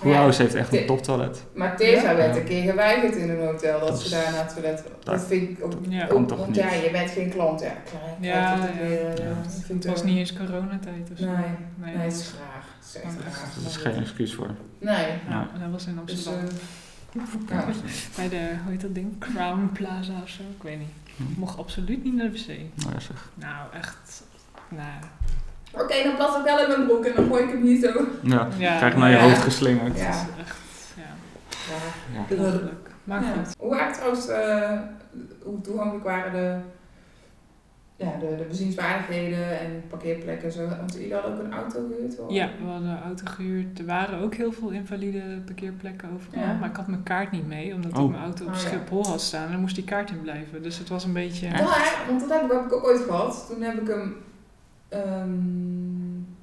[0.03, 1.43] Koelhuis heeft echt een toptoilet.
[1.55, 2.17] Maar Tessa Ja?
[2.17, 4.83] werd een keer geweigerd in een hotel dat, Dat ze is- daar naar het toilet...
[4.85, 5.73] Dat, dat vind ik ook...
[5.88, 6.03] Ja.
[6.03, 6.59] ook Kan toch want niet?
[6.59, 7.61] ja, je bent geen klant.
[7.61, 7.67] Ja.
[8.21, 8.88] Ja, Ja, het, ja.
[8.88, 9.27] weer, eh,
[9.69, 11.25] Het was niet eens coronatijd of zo.
[11.25, 11.35] Nee.
[11.35, 12.65] nee, Nee, dat het is graag.
[12.79, 13.37] Het is echt Oh, echt?
[13.37, 13.55] graag.
[13.55, 14.51] Daar is geen excuus voor.
[14.79, 15.07] Nee.
[15.29, 16.45] Ja, dat was in Dus, Amsterdam.
[16.45, 17.65] eh, ja.
[18.17, 19.19] Bij de, hoe heet dat ding?
[19.19, 20.43] Crown Plaza of zo?
[20.57, 20.88] Ik weet niet.
[21.17, 21.23] Hm.
[21.23, 22.47] Ik mocht absoluut niet naar de wc.
[22.75, 23.31] Nou ja, zeg.
[23.35, 24.23] Nou, echt.
[24.69, 25.03] Nou,
[25.75, 28.07] Oké, dan plas ik wel in mijn broek en dan gooi ik hem niet zo.
[28.23, 28.77] Ja, ja.
[28.77, 29.23] krijg je naar je Ja.
[29.23, 29.99] hoofd geslingerd.
[29.99, 30.07] Ja.
[30.09, 30.57] Echt,
[30.97, 31.03] ja,
[32.29, 32.37] Ja.
[32.37, 32.61] Ja.
[33.05, 33.33] Maar Ja.
[33.33, 33.55] goed.
[33.59, 34.79] Hoe waren trouwens, eh,
[35.43, 36.57] hoe toegankelijk waren de,
[38.05, 40.69] ja, de, de bezienswaardigheden en parkeerplekken en zo?
[40.69, 42.33] Want jullie hadden ook een auto gehuurd hoor.
[42.33, 43.79] Ja, we hadden een auto gehuurd.
[43.79, 46.41] Er waren ook heel veel invalide parkeerplekken overal.
[46.49, 46.53] Ja.
[46.61, 48.05] Maar ik had mijn kaart niet mee, omdat Oh.
[48.05, 48.61] ik mijn auto op Oh, ja.
[48.61, 49.47] Schiphol had staan.
[49.47, 50.63] En dan moest die kaart in blijven.
[50.63, 51.51] Dus het was een beetje...
[51.51, 53.47] Maar, want dat heb ik, heb ik ook ooit gehad.
[53.51, 54.15] Toen heb ik een
[54.93, 55.31] ehm,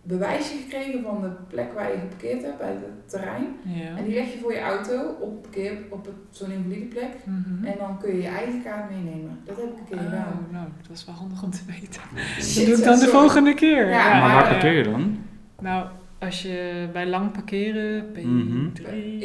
[0.03, 3.45] bewijsje gekregen van de plek waar je geparkeerd hebt, bij het terrein.
[3.63, 3.97] Ja.
[3.97, 7.09] En die leg je voor je auto op, parkeer, op het- zo'n invalide plek.
[7.25, 7.65] Mhm.
[7.65, 9.39] En dan kun je je eigen kaart meenemen.
[9.45, 10.27] Dat heb ik een keer gedaan.
[10.47, 12.01] Oh, nou, dat is wel handig om te weten.
[12.41, 13.89] Shit, dat doe ik dan de volgende keer.
[13.89, 14.49] Ja, maar waar ja.
[14.51, 15.17] parkeer je dan?
[15.61, 15.87] Nou,
[16.19, 18.71] als je bij lang parkeren, P3, Mhm.
[18.73, 19.15] 2,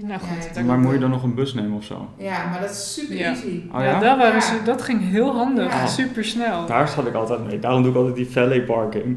[0.00, 0.50] nou Ja, goed.
[0.54, 0.62] ja.
[0.62, 2.08] Maar moet je dan nog een bus nemen of zo?
[2.16, 3.28] Ja, maar dat is super Ja.
[3.28, 3.62] easy.
[3.72, 3.98] Oh ja, ja?
[4.00, 4.40] dat, waren Ja.
[4.40, 5.86] ze, dat ging heel handig, Ja.
[5.86, 6.66] super snel.
[6.66, 7.58] Daar zat ik altijd mee.
[7.58, 9.16] Daarom doe ik altijd die valet parking.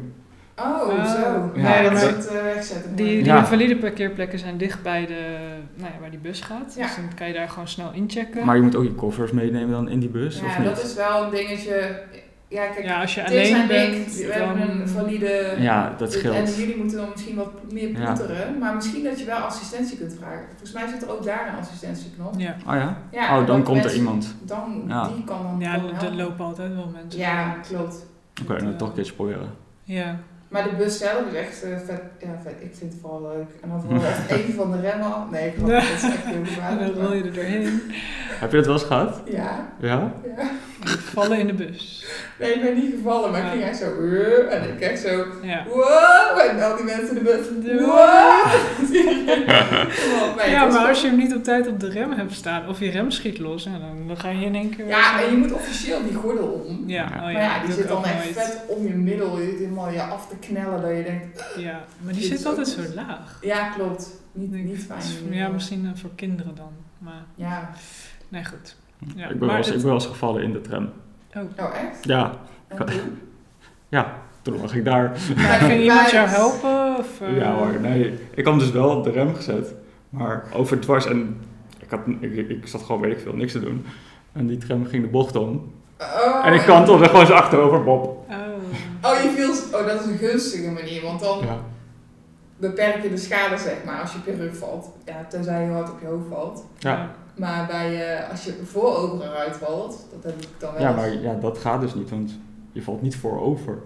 [0.58, 1.04] Oh, Oh.
[1.04, 1.50] zo.
[1.60, 2.96] Ja, Ja, dat het uh, wegzetten.
[2.96, 3.38] Die, die Ja.
[3.38, 5.36] invalide parkeerplekken zijn dicht bij de,
[5.74, 6.74] nou ja, waar die bus gaat.
[6.78, 6.82] Ja.
[6.86, 8.44] Dus dan kan je daar gewoon snel inchecken.
[8.46, 10.68] Maar je moet ook je koffers meenemen dan in die bus, of ja, niet?
[10.68, 12.00] dat is wel een dingetje.
[12.48, 14.58] Ja, kijk, ja, als je alleen en ik, bent, we dan...
[14.58, 15.54] hebben een valide...
[15.58, 16.56] Ja, dat En scheelt.
[16.56, 18.04] jullie moeten dan misschien wat meer Ja.
[18.12, 18.58] ploeteren.
[18.58, 20.44] Maar misschien dat je wel assistentie kunt vragen.
[20.48, 22.34] Volgens mij zit er ook daar een assistentieknop.
[22.36, 22.96] Ja, Oh ja?
[23.10, 24.34] Ja, oh, dan komt er iemand.
[24.42, 25.08] Dan, Ja.
[25.14, 27.20] die kan dan ja er lopen altijd wel mensen.
[27.20, 28.06] Ja, klopt.
[28.42, 29.50] Oké, Dat, dan toch een keer proberen.
[29.82, 30.16] Ja,
[30.48, 32.00] Maar de bus zelf is echt eh, vet.
[32.20, 32.52] Ja, vet.
[32.60, 33.48] Ik vind het vooral leuk.
[33.62, 35.30] En dan vooral echt even van de remmen af.
[35.30, 37.80] Nee, ik dat is echt heel en dan rol je er doorheen.
[38.40, 39.20] Heb je dat wel eens gehad?
[39.30, 40.12] Ja, Ja?
[40.36, 40.50] ja.
[40.84, 42.04] Vallen in de bus.
[42.38, 44.00] Nee, ik ben niet gevallen, maar ik ging echt zo.
[44.00, 45.24] "Uh," En ik echt zo.
[45.42, 45.64] Ja.
[45.68, 46.38] Wow!
[46.50, 47.46] En al die mensen in de bus.
[47.64, 48.44] De- Wow!
[50.50, 52.90] Ja, maar als je hem niet op tijd op de rem hebt staan, of je
[52.90, 54.86] rem schiet los, ja, dan, dan ga je in één keer...
[54.86, 56.84] Ja, en je moet officieel die gordel om.
[56.88, 58.32] Ja, oh ja, maar ja, die zit dan echt nooit.
[58.38, 59.38] vet om je middel.
[59.40, 61.44] Je zit helemaal je af te knellen dat je denkt.
[61.56, 63.38] Ja, maar die zit altijd zo laag.
[63.42, 64.08] Ja, klopt.
[64.32, 65.02] Niet, niet fijn.
[65.34, 66.72] Ja, misschien eh, voor kinderen dan.
[66.98, 67.70] Maar Ja.
[68.28, 68.76] nee, goed.
[69.16, 70.88] Ja, ik, ben maar wel eens, het- ik ben wel eens gevallen in de tram.
[71.36, 72.04] Oh, echt?
[72.04, 72.32] Ja,
[72.68, 72.86] En
[73.88, 75.16] ja toen lag ik daar.
[75.36, 76.96] Maar ging iemand jou helpen?
[76.98, 78.18] Of, eh, Ja hoor, nee.
[78.34, 79.74] Ik had hem dus wel op de rem gezet.
[80.10, 81.40] Maar over dwars en
[81.78, 83.84] ik, had, ik, ik zat gewoon, weet ik veel, niks te doen.
[84.32, 85.72] En die tram ging de bocht om.
[86.00, 88.04] Oh, En ik kantelde gewoon zo achterover, Bob.
[88.30, 88.34] Oh.
[89.02, 89.78] Oh, je viel...
[89.80, 91.58] Oh, dat is een gunstige manier, want dan Ja.
[92.56, 94.88] beperk je de schade, zeg maar, als je op je rug valt.
[95.04, 96.64] Ja, tenzij je hard op je hoofd valt.
[96.78, 97.10] Ja.
[97.36, 101.12] Maar bij, eh, als je voorover eruit valt, dat heb ik dan wel ja, maar
[101.12, 102.38] ja, dat gaat dus niet, want
[102.72, 103.78] je valt niet voorover.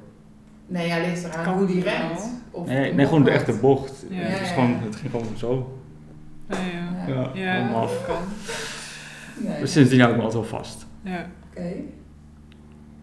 [0.67, 2.31] Nee, ja, ligt eraan Kan hoe die remt.
[2.51, 4.05] Of Nee, nee gewoon de echte bocht.
[4.09, 4.17] Ja.
[4.21, 5.79] Het, is gewoon, het ging gewoon zo.
[6.49, 6.57] Ja,
[7.07, 7.15] ja.
[7.15, 7.31] Ja.
[7.63, 8.17] Ja, dat kan.
[9.37, 9.61] Nee.
[9.61, 10.87] Dus sindsdien hou ik me altijd wel vast.
[11.03, 11.73] Ja, Oké.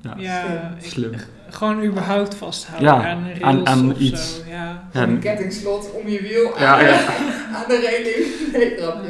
[0.01, 1.13] Ja, ja ik- slim.
[1.49, 4.35] gewoon überhaupt vasthouden Ja, aan een aan- aan of iets.
[4.35, 4.49] zo.
[4.49, 4.83] Ja.
[4.93, 7.05] Ja, Een kettingslot om je wiel aan, Ja, ja.
[7.53, 8.51] aan de reling.
[8.53, 9.09] Nee, grapje.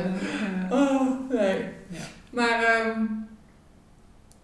[0.70, 0.76] Ja.
[0.76, 1.07] Oh.
[2.38, 3.00] Maar, ehm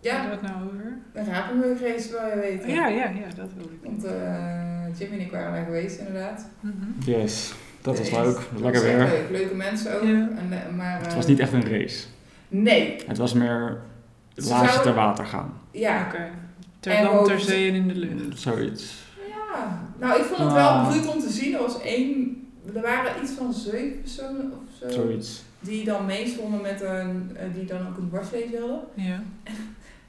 [0.02, 0.98] Waar ja, het nou over?
[1.14, 2.70] een rapenburgrace wil je weten.
[2.70, 3.80] Ja, ja, ja, dat wil ik.
[3.84, 6.48] Want eh Jimmy en ik waren daar geweest, inderdaad.
[6.60, 6.76] Mhm.
[7.12, 8.36] Yes, dat was leuk.
[8.36, 8.98] dat Lekker was weer.
[8.98, 9.30] Leuk.
[9.30, 10.04] Leuke mensen ook.
[10.04, 10.10] Ja.
[10.10, 12.06] En, eh, maar, Het eh, was niet echt een race.
[12.48, 13.78] Nee, Het was meer
[14.36, 15.54] Ze laagje zouden- ter water gaan.
[15.72, 16.06] ja.
[16.08, 16.30] Oké.
[16.80, 18.40] Ter En land, ter zee en in de lucht.
[18.40, 19.04] Zoiets.
[19.30, 20.90] Ja, nou ik vond het wel Ah.
[20.90, 21.54] bruut om te zien.
[21.54, 22.42] Er was één,
[22.76, 24.90] er waren iets van zeven personen of zo.
[24.90, 25.44] Zoiets.
[25.64, 28.80] Die dan meestonden met een, eh, die dan ook een dwarslezen hadden.
[28.94, 29.24] Ja.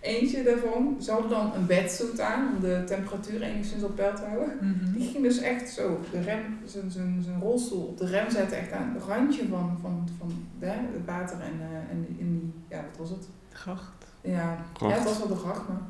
[0.01, 4.23] Eentje daarvan, ze hadden dan een bedsuit aan om de temperatuur enigszins op peil te
[4.23, 4.57] houden.
[4.61, 4.93] Mhm.
[4.93, 8.59] Die ging dus echt zo, de rem, zijn, zijn, zijn rolstoel op de rem zetten,
[8.59, 12.53] echt aan het randje van, van, van hè, het water en, eh, en in die,
[12.69, 13.29] ja wat was het?
[13.53, 14.07] Gracht.
[14.21, 14.93] Ja, Gracht.
[14.93, 15.83] ja het was wel de gracht maar.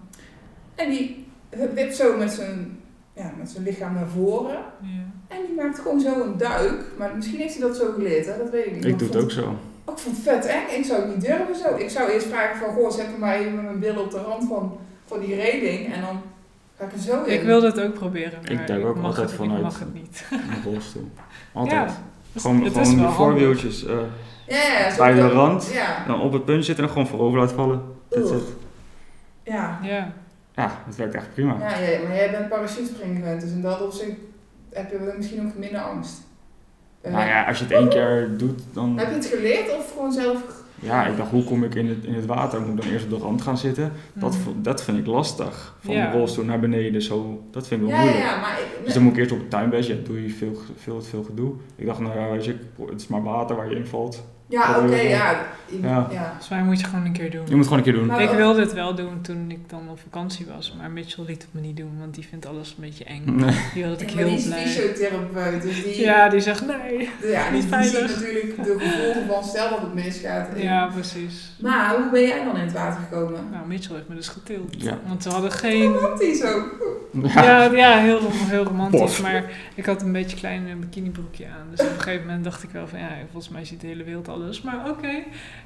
[0.74, 1.26] En die
[1.74, 2.80] wipt zo met zijn,
[3.14, 4.58] ja, met zijn lichaam naar voren.
[4.80, 5.02] Ja.
[5.28, 6.84] En die maakt gewoon zo een duik.
[6.98, 8.38] Maar misschien heeft hij dat zo geleerd, hè?
[8.38, 8.84] dat weet ik niet.
[8.84, 9.56] Ik Maar doe het ook zo.
[9.84, 10.78] ook vond het vet eng.
[10.78, 11.76] Ik zou het niet durven zo.
[11.76, 14.18] Ik zou eerst vragen van, goh, zet me maar even met mijn billen op de
[14.20, 15.92] rand van, van die reling.
[15.92, 16.20] En dan
[16.78, 17.32] ga ik er zo in.
[17.32, 19.78] Ik wilde het ook proberen, maar Ik duik ook mag altijd het, vanuit- Ik mag
[19.78, 20.24] het niet.
[20.64, 21.10] Een rolstoel.
[21.52, 21.90] Altijd.
[21.90, 21.96] Ja,
[22.32, 23.96] dus gewoon het is gewoon de voorwieltjes eh,
[24.46, 25.70] Ja, ja, zo bij de dat- rand.
[25.72, 26.04] Ja.
[26.06, 27.82] Dan op het punt zitten en dan gewoon voorover laten vallen.
[28.08, 28.36] That's Ugh.
[28.36, 28.48] it.
[29.42, 29.78] Ja.
[29.82, 30.12] Ja.
[30.54, 31.56] Ja, het werkt echt prima.
[31.58, 34.12] Ja, ja, maar jij bent parachutespringen gewend, dus in dat opzicht
[34.72, 36.22] heb je wel misschien ook minder angst.
[37.00, 38.98] Eh, Nou ja, als je het één keer doet, dan...
[38.98, 40.62] Heb je het geleerd of gewoon zelf?
[40.74, 42.60] Ja, ik dacht, hoe kom ik in het, in het water?
[42.60, 43.92] Moet ik dan eerst op de rand gaan zitten?
[44.12, 45.76] Dat, v- dat vind ik lastig.
[45.80, 46.10] Van Ja.
[46.10, 47.42] de rolstoel naar beneden, zo.
[47.50, 48.30] Dat vind ik wel Ja, ja, moeilijk.
[48.32, 50.58] ja, maar ik, Dus dan moet ik eerst op het tuinbedje, ja, doe je veel,
[50.76, 51.52] veel, veel gedoe.
[51.76, 52.56] Ik dacht, nou ja, weet je,
[52.90, 54.24] het is maar water waar je in valt.
[54.46, 55.08] Ja, oké, Ja.
[55.08, 55.46] ja.
[55.82, 56.06] Ja.
[56.10, 56.26] ja.
[56.28, 57.42] Volgens mij moet je gewoon een keer doen.
[57.48, 58.06] Je moet gewoon een keer doen.
[58.06, 61.42] Maar- Ik wilde het wel doen toen ik dan op vakantie was, maar Mitchell liet
[61.42, 63.22] het me niet doen, want die vindt alles een beetje eng.
[63.24, 63.54] Nee.
[63.74, 64.66] Die had ik heel die is blij.
[64.66, 67.08] fysiotherapeut, dus die, Ja, die zegt nee.
[67.22, 70.48] ja, die, niet die ziet natuurlijk de gevolgen van stel dat het misgaat.
[70.56, 71.52] Ja, precies.
[71.60, 73.40] Maar hoe ben jij dan in het water gekomen?
[73.52, 74.74] Nou, Mitchell heeft me dus getild.
[74.82, 74.98] Ja.
[75.06, 75.92] Want we hadden geen...
[75.92, 76.92] Romantisch ook.
[77.34, 79.00] Ja, ja heel, heel romantisch.
[79.00, 79.22] Pof.
[79.22, 81.66] Maar ik had een beetje klein bikinibroekje aan.
[81.70, 84.04] Dus op een gegeven moment dacht ik wel van ja, volgens mij ziet de hele
[84.04, 84.43] wereld alles.
[84.62, 85.22] Maar oké,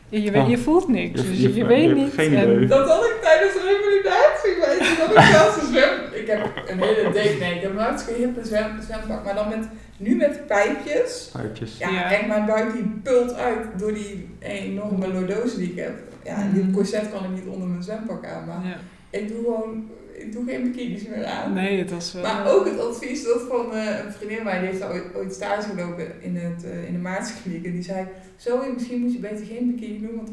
[0.08, 0.46] je, Ja.
[0.46, 1.20] je voelt niks.
[1.20, 2.12] Je- dus je- je, je weet niet.
[2.12, 2.66] geen En-.
[2.66, 5.90] Dat had ik tijdens de revalidatie, weet je, dat ik zelfs een zwem...
[6.12, 9.48] Ik heb een hele date, nee, ik heb een hartstikke hippe zwem, zwempak, maar dan
[9.48, 11.30] met, nu met pijpjes.
[11.32, 11.78] Pijpjes.
[11.78, 12.10] Ja, Ja.
[12.12, 15.94] echt mijn buik die pult uit door die enorme lordose die ik heb.
[16.24, 16.72] Ja, en die Mhm.
[16.72, 18.76] corset kan ik niet onder mijn zwempak aan, maar ja.
[19.18, 19.90] ik doe gewoon,
[20.20, 21.52] ik doe geen bikinis meer aan.
[21.52, 22.22] Nee, het was wel...
[22.22, 25.14] Maar ook het advies dat van eh, een vriendin van mij, die heeft daar ooit,
[25.14, 27.64] ooit stage gelopen in, het, eh, in de Maartskliniek.
[27.64, 28.06] En die zei,
[28.36, 30.30] Zoe, misschien moet je beter geen bikini doen, want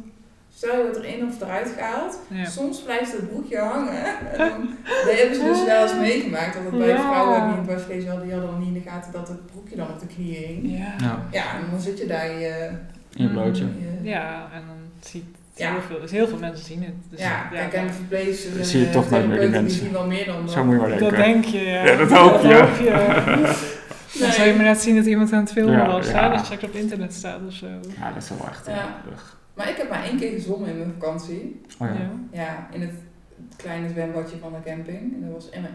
[0.55, 2.45] stel je wordt er in of eruit gehaald, Ja.
[2.45, 4.03] soms blijft het broekje hangen.
[4.31, 4.69] En dan,
[5.05, 7.01] dat hebben ze dus wel eens meegemaakt, dat het bij Ja.
[7.11, 9.75] vrouwen die een dwarslezen hadden, die hadden dan niet in de gaten dat het broekje
[9.75, 10.77] dan op de knieën hing.
[10.79, 10.93] Ja.
[10.97, 12.69] Ja, Ja, en dan zit je daar in je...
[13.15, 13.65] in je blootje.
[14.01, 14.77] Ja, en dan
[15.09, 15.25] ziet
[15.55, 15.71] Ja.
[15.71, 16.93] heel, veel, dus heel veel mensen zien het.
[17.09, 19.79] Dus ja, kijk, en de verpleegsters Dat zie je toch eh, nooit meer, die mensen.
[19.79, 21.17] zien wel meer dan Zo moet je maar dat denken.
[21.17, 21.85] denk je, ja.
[21.85, 22.53] Ja, dat hoop je.
[22.53, 23.73] hoop je.
[24.19, 26.29] Dan zou je maar net zien dat iemand aan het filmen Ja, was, ja.
[26.29, 27.65] dat straks op internet staat of zo.
[27.99, 29.01] Ja, dat is wel echt Ja.
[29.53, 31.61] Maar ik heb maar één keer gezwommen in mijn vakantie.
[31.79, 32.09] Oh ja.
[32.43, 32.91] Ja, in het
[33.55, 34.97] kleine zwembadje van de camping.
[35.13, 35.67] En dat was Emma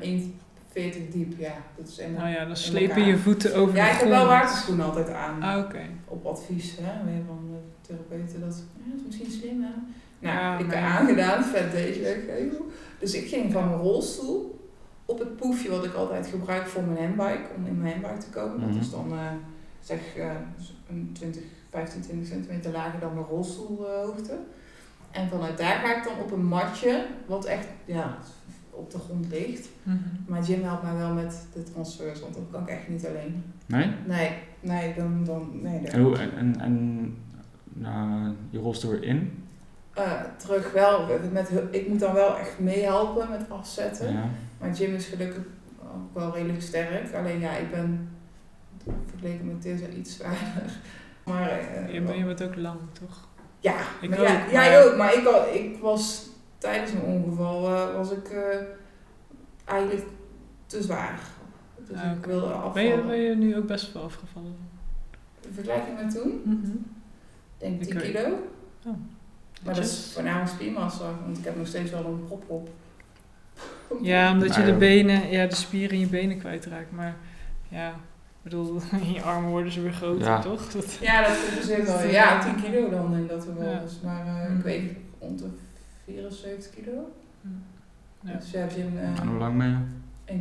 [0.75, 1.39] 1,40 diep.
[1.39, 2.19] Ja, dat is Emma.
[2.19, 4.15] Nou ja, dan slepen je voeten over Ja, de ik heb grond.
[4.15, 5.43] wel waterschoenen altijd aan.
[5.43, 5.81] Ah, oké.
[6.05, 8.41] Op advies hè, weer van de therapeuten.
[8.41, 9.69] Dat, ja, dat is misschien slim hè.
[9.69, 10.99] Nou, Ja, ik heb maar ja.
[10.99, 12.59] aangedaan, vet deze weggeven.
[12.99, 14.69] Dus ik ging van mijn rolstoel
[15.05, 17.49] op het poefje wat ik altijd gebruik voor mijn handbike.
[17.57, 18.57] Om in mijn handbike te komen.
[18.61, 18.73] Mhm.
[18.73, 19.19] Dat is dan eh,
[19.81, 20.31] zeg eh,
[20.89, 24.39] een 20, 15, 20 centimeter lager dan mijn rolstoelhoogte.
[25.11, 28.19] En vanuit daar ga ik dan op een matje, wat echt ja,
[28.81, 29.69] op de grond ligt.
[29.83, 29.97] Mhm.
[30.27, 33.43] Maar Jim helpt mij wel met de transfers, want dat kan ik echt niet alleen.
[33.67, 33.91] Nee?
[34.07, 35.79] Nee, nee, dan, dan nee.
[35.79, 37.17] En, hoe, en, en, en
[38.51, 39.45] je rolstoel weer in?
[39.95, 44.13] Eh, terug wel, met, ik moet dan wel echt meehelpen met afzetten.
[44.13, 44.25] Ja.
[44.59, 45.43] Maar Jim is gelukkig
[45.95, 47.15] ook wel redelijk sterk.
[47.15, 48.09] Alleen ja, ik ben
[49.07, 50.73] vergeleken met Tessa iets zwaarder.
[51.25, 53.29] Maar, eh, Je, bent- je bent ook lang, toch?
[53.59, 54.97] ja, Ik maar ook, ja, maar- jij ook.
[54.97, 56.29] Maar ik, al, ik was
[56.61, 58.57] tijdens mijn ongeval eh, was ik eh,
[59.65, 60.07] eigenlijk
[60.67, 61.21] te zwaar.
[61.89, 64.57] Dus Ah, ik wilde Ben je, ben je nu ook best wel afgevallen?
[65.47, 66.71] In vergelijking met toen, Mhm.
[67.59, 68.35] denk ik Ik 10 weet- kilo.
[68.87, 68.93] Oh.
[69.65, 72.69] Maar dat is voornamelijk spiermassa, want ik heb nog steeds wel een prop op.
[74.03, 74.77] Ja, omdat je de ja.
[74.77, 76.91] benen, ja, de spieren in je benen kwijtraakt.
[76.93, 77.17] Maar
[77.69, 77.95] ja, ik
[78.43, 80.39] bedoel, in je armen worden ze weer groter, Ja.
[80.41, 80.71] toch?
[80.73, 81.37] Dat, Ja, dat
[81.87, 81.97] wel.
[82.03, 83.71] Dus, Ja, eh, 10 kilo dan in dat geval.
[83.71, 83.79] Ja.
[83.81, 84.57] Dus, maar eh, Mm.
[84.57, 84.83] ik weeg
[85.21, 85.49] rond de
[86.15, 87.13] 74 kilo.
[88.21, 88.33] ja.
[88.37, 89.99] Dus ja, Jim En hoe lang ben je?
[90.35, 90.41] 1,80.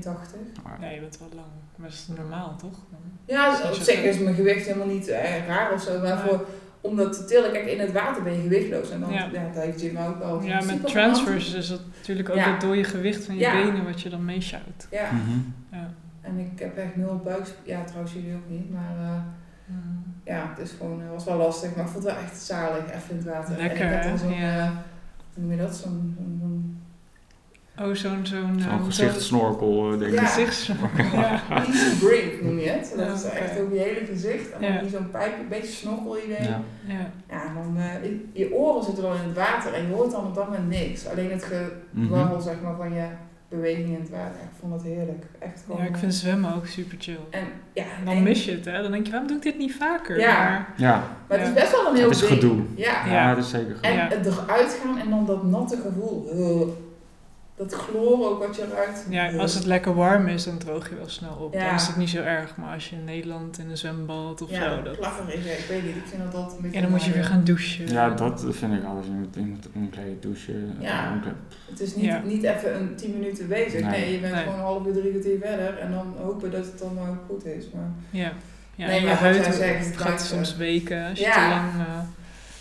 [0.81, 1.47] ja, je bent wel lang.
[1.75, 2.77] Maar dat is normaal, toch?
[3.25, 5.99] Ja, Dat op zich zo is mijn gewicht helemaal niet eh, raar of zo.
[6.01, 6.23] Maar Nee.
[6.27, 6.45] voor,
[6.81, 8.89] om dat te tillen, kijk, in het water ben je gewichtloos.
[8.91, 9.29] En dan, Ja.
[9.33, 9.49] ja.
[9.53, 10.43] dat heeft Jim ook wel.
[10.43, 12.51] Ja, in met transfers is het natuurlijk ook Ja.
[12.51, 13.53] dat door je gewicht van je Ja.
[13.63, 14.87] benen wat je dan meesjouwt.
[14.91, 15.39] Ja, Mhm.
[15.71, 15.89] Ja.
[16.21, 17.47] en ik heb echt nul buik.
[17.63, 18.71] Ja, trouwens jullie ook niet.
[18.71, 19.75] Maar eh,
[20.23, 21.75] ja, het is gewoon, eh, was wel lastig.
[21.75, 23.57] Maar ik vond het wel echt zalig, even in het water.
[23.57, 24.17] Lekker, en ik heb dan hè?
[24.17, 24.71] zo'n, Ja.
[25.39, 25.75] Eh, hoe noem je dat?
[25.75, 26.77] Zo'n, zo'n
[27.81, 30.19] Oh, zo'n zo'n Zo'n ehm, gezichtssnorkel, eh, denk ik.
[30.19, 30.25] Ja.
[30.25, 30.67] gezichts.
[31.13, 31.41] ja.
[31.65, 32.93] easy brink noem je het.
[32.97, 34.51] Dat Ja, is echt over je hele gezicht.
[34.51, 34.87] En dan Ja.
[34.89, 36.41] zo'n pijpje, een beetje snorkel idee.
[36.47, 36.61] Ja.
[36.87, 37.11] Ja.
[37.29, 37.53] Ja.
[37.53, 40.35] dan, eh, je- je oren zitten dan in het water en je hoort dan op
[40.35, 41.07] dat moment niks.
[41.07, 41.45] Alleen het
[41.91, 42.41] Mhm.
[42.41, 43.05] zeg maar, van je
[43.49, 44.41] beweging in het water.
[44.41, 45.23] Ik vond het heerlijk.
[45.39, 45.81] Echt gewoon.
[45.81, 47.19] ja, ik vind zwemmen ook super chill.
[47.29, 47.43] En
[47.73, 48.81] ja, En dan en- mis je het, hè?
[48.81, 50.19] Dan denk je, waarom doe ik dit niet vaker?
[50.19, 50.37] Ja.
[50.49, 52.33] Maar, Ja, Maar het is best wel een heel het is ding.
[52.33, 52.61] gedoe.
[52.75, 53.05] Ja.
[53.05, 54.11] Ja, dat is zeker En goed.
[54.11, 54.17] Ja.
[54.17, 56.29] het eruit gaan en dan dat natte gevoel.
[57.59, 59.05] Dat chloor ook wat je ruikt.
[59.09, 59.39] ja, Ugh.
[59.39, 61.53] als het lekker warm is, dan droog je wel snel op.
[61.53, 61.65] Ja.
[61.65, 62.55] Dan is het niet zo erg.
[62.57, 64.81] Maar als je in Nederland in een zwembad of ja, zo...
[64.81, 65.45] Dat, plakkerig.
[65.45, 65.95] Ja, ik weet niet.
[65.95, 66.75] Ik vind dat altijd een beetje...
[66.77, 67.87] en dan moet je weer gaan douchen.
[67.87, 69.05] Ja, dat vind ik alles.
[69.05, 70.75] Je moet, je moet omkleden, douchen.
[70.79, 71.11] Ja.
[71.13, 71.37] omkleden.
[71.69, 72.21] Het is niet, Ja.
[72.25, 73.81] niet even een 10 minuten bezig.
[73.81, 74.11] Nee, Nee.
[74.13, 74.43] je bent Nee.
[74.43, 75.77] gewoon een half uur, drie kwartier verder.
[75.77, 77.65] En dan hopen dat het dan ook goed is.
[77.73, 78.31] Maar Ja.
[78.75, 81.33] Ja, Nee, je huid zegt, gaat soms weken als je Ja.
[81.33, 81.87] te lang...
[81.87, 81.99] eh,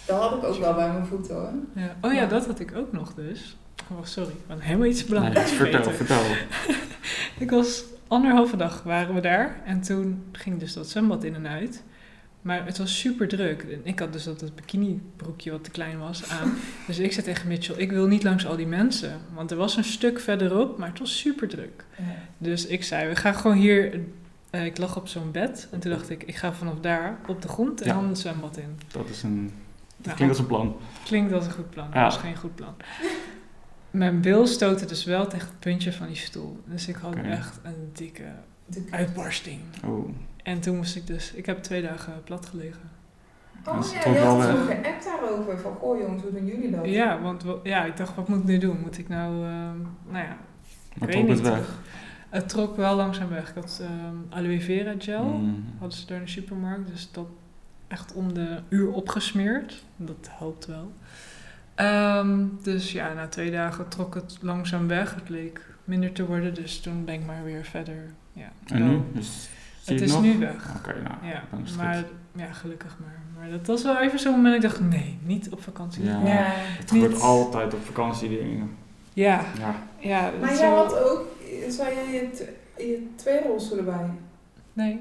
[0.06, 1.50] dat had ik ook wel bij mijn voeten hoor.
[1.74, 1.96] ja.
[2.00, 2.26] Oh ja, Ja.
[2.26, 3.56] dat had ik ook nog dus.
[3.90, 6.22] Oh, sorry, ik ben helemaal iets belangrijks Nee, vertel, vertel.
[7.38, 11.46] Ik was anderhalve dag waren we daar en toen ging dus dat zwembad in en
[11.48, 11.82] uit.
[12.42, 13.62] Maar het was super druk.
[13.62, 16.52] En ik had dus dat, dat bikinibroekje wat te klein was aan.
[16.86, 19.20] Dus ik zei tegen Mitchell, ik wil niet langs al die mensen.
[19.34, 21.84] Want er was een stuk verderop, maar het was super druk.
[21.96, 22.04] Ja.
[22.38, 24.00] Dus ik zei, we gaan gewoon hier...
[24.50, 27.42] eh, ik lag op zo'n bed en toen dacht ik, ik ga vanaf daar op
[27.42, 27.94] de grond en Ja.
[27.94, 28.78] dan het zwembad in.
[28.92, 29.52] Dat is een...
[29.96, 30.76] Dat Nou, klinkt als een plan.
[31.04, 31.88] Klinkt als een goed plan.
[31.92, 32.02] Ja.
[32.04, 32.74] Dat was geen goed plan.
[33.90, 36.60] Mijn bil stootte dus wel tegen het puntje van die stoel.
[36.64, 38.24] Dus ik had echt een dikke
[38.90, 39.60] uitbarsting.
[39.84, 40.08] Oh.
[40.42, 41.32] En toen moest ik dus...
[41.32, 42.90] Ik heb twee dagen plat gelegen.
[43.62, 45.58] Dat Oh is ja, toch je wel had zo geappt daarover.
[45.58, 46.86] Van, goh jongens, hoe doen jullie dat?
[46.86, 48.80] Ja, want ja, ik dacht, wat moet ik nu doen?
[48.80, 49.44] Moet ik nou...
[49.46, 49.76] ehm,
[50.06, 50.36] nou ja,
[50.98, 51.48] Maar weet trok het niet.
[51.48, 51.78] weg.
[52.28, 53.48] het trok wel langzaam weg.
[53.48, 55.24] Ik had ehm, aloe vera gel.
[55.24, 55.64] Mm.
[55.78, 56.86] Hadden ze daar in de supermarkt.
[56.86, 57.26] Dus dat
[57.88, 59.84] echt om de uur opgesmeerd.
[59.96, 60.92] Dat helpt wel.
[61.78, 65.14] Ehm, dus ja, na twee dagen trok het langzaam weg.
[65.14, 66.54] Het leek minder te worden.
[66.54, 68.10] Dus toen ben ik maar weer verder.
[68.32, 69.00] Ja, En nu?
[69.12, 69.48] Dus,
[69.80, 70.22] zie Het je is nog?
[70.22, 70.74] nu weg.
[70.76, 72.04] Oké, nou, Ja, dan is het maar goed.
[72.42, 73.16] ja, gelukkig maar.
[73.38, 76.04] Maar dat was wel even zo'n moment dat ik dacht, nee, niet op vakantie.
[76.04, 76.20] Ja.
[76.24, 76.44] Ja.
[76.54, 78.70] Het gebeurt niet- altijd op vakantie dingen.
[79.12, 79.74] Ja, Ja.
[79.98, 80.30] ja.
[80.40, 81.26] Maar jij had ook,
[81.68, 82.54] zei jij je,
[82.86, 84.10] je twee rolstoelen bij?
[84.72, 85.00] Nee,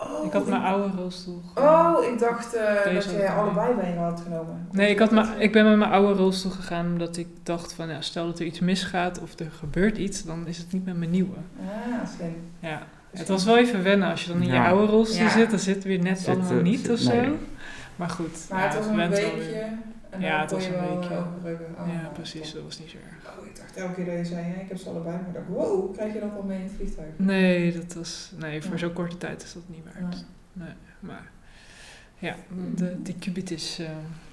[0.00, 1.42] Oh, ik had mijn oude rolstoel.
[1.54, 4.68] Oh, ik dacht eh, dat jij allebei bij je had genomen.
[4.70, 7.88] Nee, ik, had maar, ik ben met mijn oude rolstoel gegaan omdat ik dacht van,
[7.88, 10.96] ja, stel dat er iets misgaat of er gebeurt iets, dan is het niet met
[10.96, 11.36] mijn nieuwe.
[11.60, 12.36] Ah, slim.
[12.60, 15.30] Ja, het was wel even wennen als je dan in je oude rolstoel Ja.
[15.30, 17.10] zit, dan zit het weer net Zit, allemaal eh, niet zit- of zo.
[17.12, 17.32] nee.
[17.96, 19.68] Maar goed, Maar ja, het was een weer.
[20.10, 21.14] En Ja, het was een wel weekje.
[21.14, 21.82] eh.
[21.82, 22.54] Oh, Ja, precies, top.
[22.54, 23.38] dat was niet zo erg.
[23.38, 25.16] Oh, ik dacht elke keer dat je zei, ja, ik heb ze allebei.
[25.16, 27.08] Maar ik dacht, wow, krijg je dat al mee in het vliegtuig?
[27.16, 28.78] Nee, dat was, nee voor Ja.
[28.78, 30.14] zo'n korte tijd is dat niet waard.
[30.16, 30.24] Ja.
[30.52, 31.30] Nee, maar
[32.18, 32.36] ja,
[32.74, 33.90] de, die kubit is eh,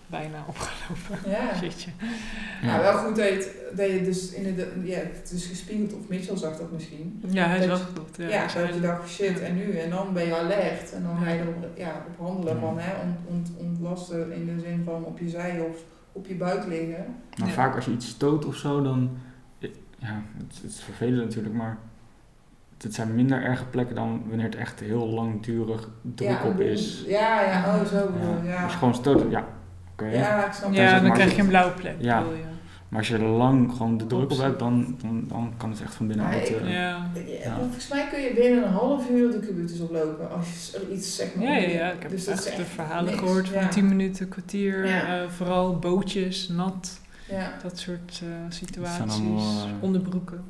[0.07, 1.29] bijna opgelopen.
[1.31, 1.55] Ja.
[1.61, 1.89] Shitje.
[2.61, 5.93] Nou, wel goed dat je, het, dat je dus in de, ja, het is gespiegeld,
[5.93, 7.23] of Mitchell zag dat misschien.
[7.27, 8.05] Ja, hij Dat zag dat.
[8.17, 9.77] Ja, Ja, hij dat je dacht, shit, en nu?
[9.77, 10.93] En dan ben je alert.
[10.93, 11.41] En dan ga je Ja.
[11.41, 15.29] erop ja, op handelen van, hè, ont, ont, ontlasten in de zin van op je
[15.29, 15.77] zij of
[16.11, 17.05] op je buik liggen.
[17.37, 17.53] Maar Ja.
[17.53, 19.09] vaak als je iets stoot of zo, dan...
[19.97, 21.77] Ja, het, het is vervelend natuurlijk, maar...
[22.81, 27.03] Het zijn minder erge plekken dan wanneer het echt heel langdurig druk ja, op is.
[27.07, 28.53] Ja, ja, oh zo bedoel je, Ja.
[28.53, 28.63] ja.
[28.63, 29.47] Als je gewoon stoot, ja,
[30.11, 31.95] Ja, ik snap ja, dan krijg je een blauwe plek.
[31.99, 32.21] Ja.
[32.21, 32.37] bedoel.
[32.89, 35.81] Maar als je er lang gewoon de druk op hebt, dan, dan, dan kan het
[35.81, 36.49] echt van binnenuit...
[36.49, 37.07] Ik- eh, Ja.
[37.43, 40.91] Ja, Volgens mij kun je binnen een half uur de kubutus oplopen als je er
[40.95, 43.61] iets zeg maar Ja, ja, ik heb Dus dat echt de verhalen niks, gehoord van
[43.61, 43.67] ja.
[43.67, 44.85] 10 minuten, kwartier.
[44.87, 45.21] Ja.
[45.23, 47.51] eh, vooral bootjes, nat, Ja.
[47.63, 50.43] dat soort eh, situaties, allemaal, onderbroeken.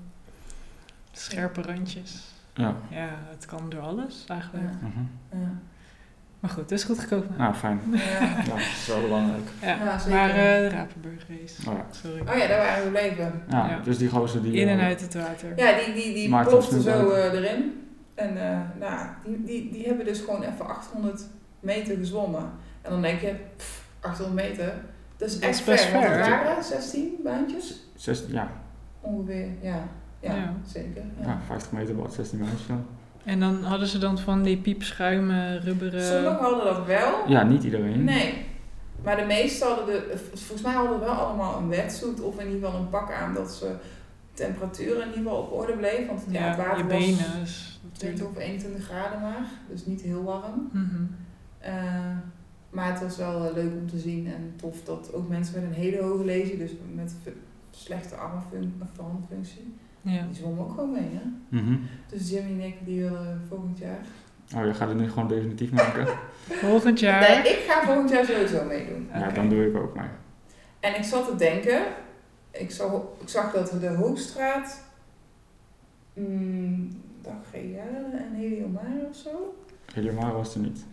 [1.11, 2.23] Scherpe randjes.
[2.53, 2.75] Ja.
[2.89, 4.71] Ja, het kan door alles eigenlijk.
[5.31, 5.37] Ja.
[6.45, 7.27] Maar goed, het is goed gekomen.
[7.37, 7.79] Nou, fijn.
[7.91, 8.21] Ja.
[8.21, 9.47] Ja, dat is wel belangrijk.
[9.61, 10.17] Ja, Ja, zeker.
[10.19, 11.69] maar eh, de Rapenburg race.
[11.69, 11.85] Oh ja.
[11.91, 12.19] Sorry.
[12.21, 13.41] Oh ja, daar waren we gebleven.
[13.49, 13.79] Ja, Ja.
[13.83, 14.53] dus die gozer die...
[14.53, 15.53] In en eh, uit het water.
[15.55, 17.87] Ja, die, die, die plofte zo eh, erin.
[18.15, 21.23] En eh, nou, die, die, die hebben dus gewoon even 800
[21.59, 22.49] meter gezwommen.
[22.81, 24.73] En dan denk je, pff, 800 meter,
[25.17, 26.01] dat is Dat echt is best ver.
[26.01, 26.19] Ver.
[26.19, 28.51] waren 16 baantjes Zes, ja,
[29.01, 29.47] ongeveer.
[29.61, 29.87] Ja,
[30.19, 30.53] ja, Ja.
[30.65, 31.03] zeker.
[31.21, 31.25] ja.
[31.27, 31.39] Ja.
[31.47, 32.55] 50 meter wat, 16 meter.
[32.67, 32.79] Ja.
[33.25, 36.05] En dan hadden ze dan van die piepschuimen, rubberen...
[36.05, 37.29] Sommigen hadden dat wel.
[37.29, 38.03] ja, niet iedereen.
[38.03, 38.45] Nee.
[39.03, 42.65] Maar de meesten hadden de, volgens mij hadden wel allemaal een wetsuit of in ieder
[42.65, 43.75] geval een pak aan dat ze
[44.33, 46.07] temperatuur in ieder geval op orde bleef.
[46.07, 48.37] Want ja, het water je was benen 20 natuurlijk...
[48.37, 50.69] of 21 graden maar, dus niet heel warm.
[50.71, 51.03] Mhm.
[51.59, 52.17] Eh,
[52.69, 55.69] maar het was wel eh, leuk om te zien en tof dat ook mensen met
[55.69, 57.15] een hele hoge lesie, dus met
[57.71, 59.73] slechte armfun- of handfunctie,
[60.05, 60.21] Ja.
[60.25, 61.09] die zwommen ook gewoon mee.
[61.11, 61.21] Hè?
[61.61, 61.75] Mhm.
[62.09, 63.99] Dus Jimmy en ik die willen volgend jaar.
[64.55, 66.07] Oh, je gaat het nu gewoon definitief maken?
[66.67, 67.19] Volgend jaar...
[67.43, 69.09] Nee, ik ga volgend jaar sowieso meedoen.
[69.13, 70.07] Ja, dan doe ik ook mee.
[70.79, 71.81] En ik zat te denken,
[72.51, 72.91] ik zag,
[73.21, 74.81] ik zag dat de Hoogstraat,
[76.13, 79.55] mm, dag Gea en Heliomare of zo.
[79.93, 80.85] Helemaal was er niet.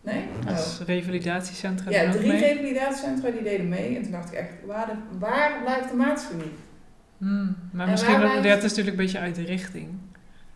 [0.00, 0.24] Nee?
[0.44, 0.86] Dat Oh.
[0.86, 2.40] revalidatiecentra Ja, drie mee.
[2.40, 3.96] revalidatiecentra die deden mee.
[3.96, 6.46] En toen dacht ik echt, waar, de, waar blijft de maatschappij?
[7.22, 9.88] Hmm, Maar En misschien, dat, is natuurlijk een beetje uit de richting.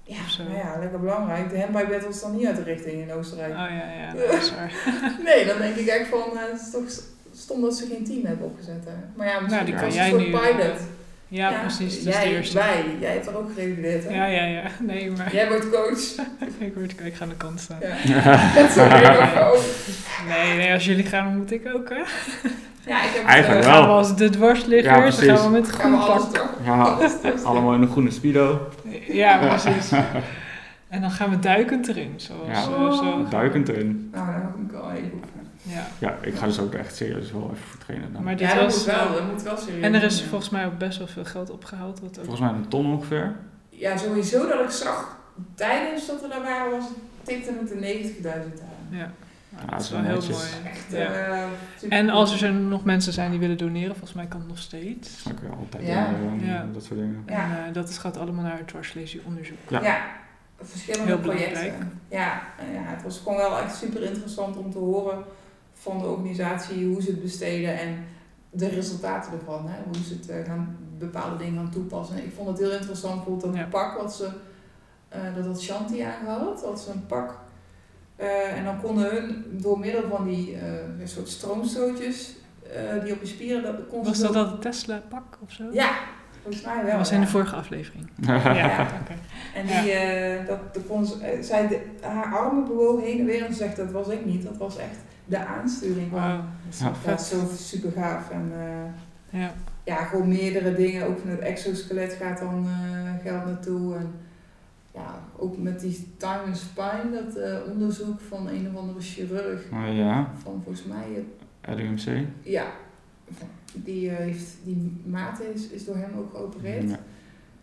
[0.03, 0.43] Ja, Of zo.
[0.43, 1.51] nou ja, lekker belangrijk.
[1.51, 3.53] De handbike battles dan niet uit de richting in Oostenrijk.
[3.53, 4.73] Oh ja, ja, dat is waar.
[5.29, 7.05] Nee, dan denk ik echt van, eh, het is toch
[7.35, 8.85] stom dat ze geen team hebben opgezet.
[8.85, 8.93] Hè.
[9.17, 10.81] Maar ja, misschien die was kan jij een soort nu, eh, pilot.
[11.29, 11.97] Ja, precies.
[11.99, 14.15] Is jij, de wij, jij hebt er ook gerevalideerd hè?
[14.15, 14.71] Ja, ja, ja.
[14.81, 16.27] Nee, maar Jij wordt coach.
[16.67, 17.79] ik, word, ik ga aan de kant staan.
[17.81, 18.53] Ja.
[18.55, 19.63] Dat is ook weer ook.
[20.29, 22.03] Nee, nee, als jullie gaan, dan moet ik ook, hè.
[22.87, 23.83] Ja, ik heb Eigenlijk Dan eh, wel.
[23.83, 25.41] gaan we als de Ja, dwarsliggers, dan precies.
[25.41, 26.55] gaan we met groen pak.
[26.65, 26.99] Ja,
[27.51, 28.69] allemaal in een groene speedo.
[29.09, 29.91] Ja, precies.
[30.89, 32.55] En dan gaan we duikend erin, zoals Ja.
[32.75, 33.27] eh, zo.
[33.31, 34.09] Duikend erin.
[34.13, 35.47] Nou, dan moet ik al even oefenen.
[35.63, 35.87] Ja.
[35.99, 38.23] Ja, ik ga dus ook echt serieus wel even voor trainen dan.
[38.23, 38.77] Maar dit Ja, dat was...
[38.77, 41.25] moet wel, dat moet wel serieus en er is volgens mij ook best wel veel
[41.25, 42.01] geld opgehaald.
[42.01, 42.25] Wat ook...
[42.25, 43.37] Volgens mij een ton ongeveer.
[43.69, 45.17] Ja, sowieso dat ik zag
[45.55, 48.29] tijdens dat we daar waren, was het tikte het de 90.000
[48.63, 48.99] aan.
[48.99, 49.11] Ja,
[49.65, 50.45] Ja, dat is wel heel mooi.
[50.65, 50.99] Echt, Ja.
[50.99, 51.43] eh,
[51.89, 55.23] En als er nog mensen zijn die willen doneren, volgens mij kan het nog steeds.
[55.23, 56.09] Dat kun je altijd Ja.
[56.21, 56.67] doen, eh, Ja.
[56.73, 57.23] dat soort dingen.
[57.27, 57.57] Ja.
[57.57, 59.59] En eh, dat is, gaat allemaal naar het dwarslesie-onderzoek.
[59.69, 59.83] Ja.
[59.83, 60.05] Ja,
[60.63, 61.53] verschillende Heel projecten.
[61.53, 61.83] belangrijk.
[62.09, 65.19] Ja, en ja, het was gewoon wel echt super interessant om te horen
[65.73, 68.05] van de organisatie hoe ze het besteden en
[68.51, 69.69] de resultaten ervan.
[69.69, 69.77] Hè?
[69.85, 72.17] Hoe ze het gaan, bepaalde dingen gaan toepassen.
[72.17, 73.69] Ik vond het heel interessant, bijvoorbeeld dat Ja.
[73.71, 74.29] pak wat ze,
[75.09, 77.39] eh, dat had Shanti aangehad, dat ze een pak.
[78.17, 82.35] Eh, en dan konden hun door middel van die eh, een soort stroomstootjes
[82.75, 85.65] eh, die op je spieren, dat kon Was dat dat Tesla-pak of zo?
[85.73, 85.91] Ja,
[86.43, 86.85] volgens mij wel.
[86.87, 87.25] Dat was in ja.
[87.25, 88.11] de vorige aflevering.
[88.27, 88.87] Ja.
[89.55, 90.59] En die, eh, dat,
[90.89, 94.09] kon eh, zij de, haar armen bewogen heen en weer en ze zegt dat was
[94.09, 96.11] ik niet, dat was echt de aansturing.
[96.11, 97.11] van- Wauw, dat is wel Ja.
[97.11, 98.31] Dat is zo super gaaf.
[98.31, 98.53] En
[99.31, 99.53] eh, Ja.
[99.85, 101.07] ja, gewoon meerdere dingen.
[101.07, 103.97] Ook van het exoskelet gaat dan eh, geld naartoe.
[103.97, 104.15] En
[104.97, 109.65] ja, ook met die time and spine, dat eh, onderzoek van een of andere chirurg.
[109.73, 111.25] Oh ja, Van volgens mij,
[111.61, 112.27] eh, RUMC.
[112.43, 112.67] ja,
[113.75, 116.89] die, eh, heeft, die maat is, is door hem ook geopereerd.
[116.91, 116.99] Ja.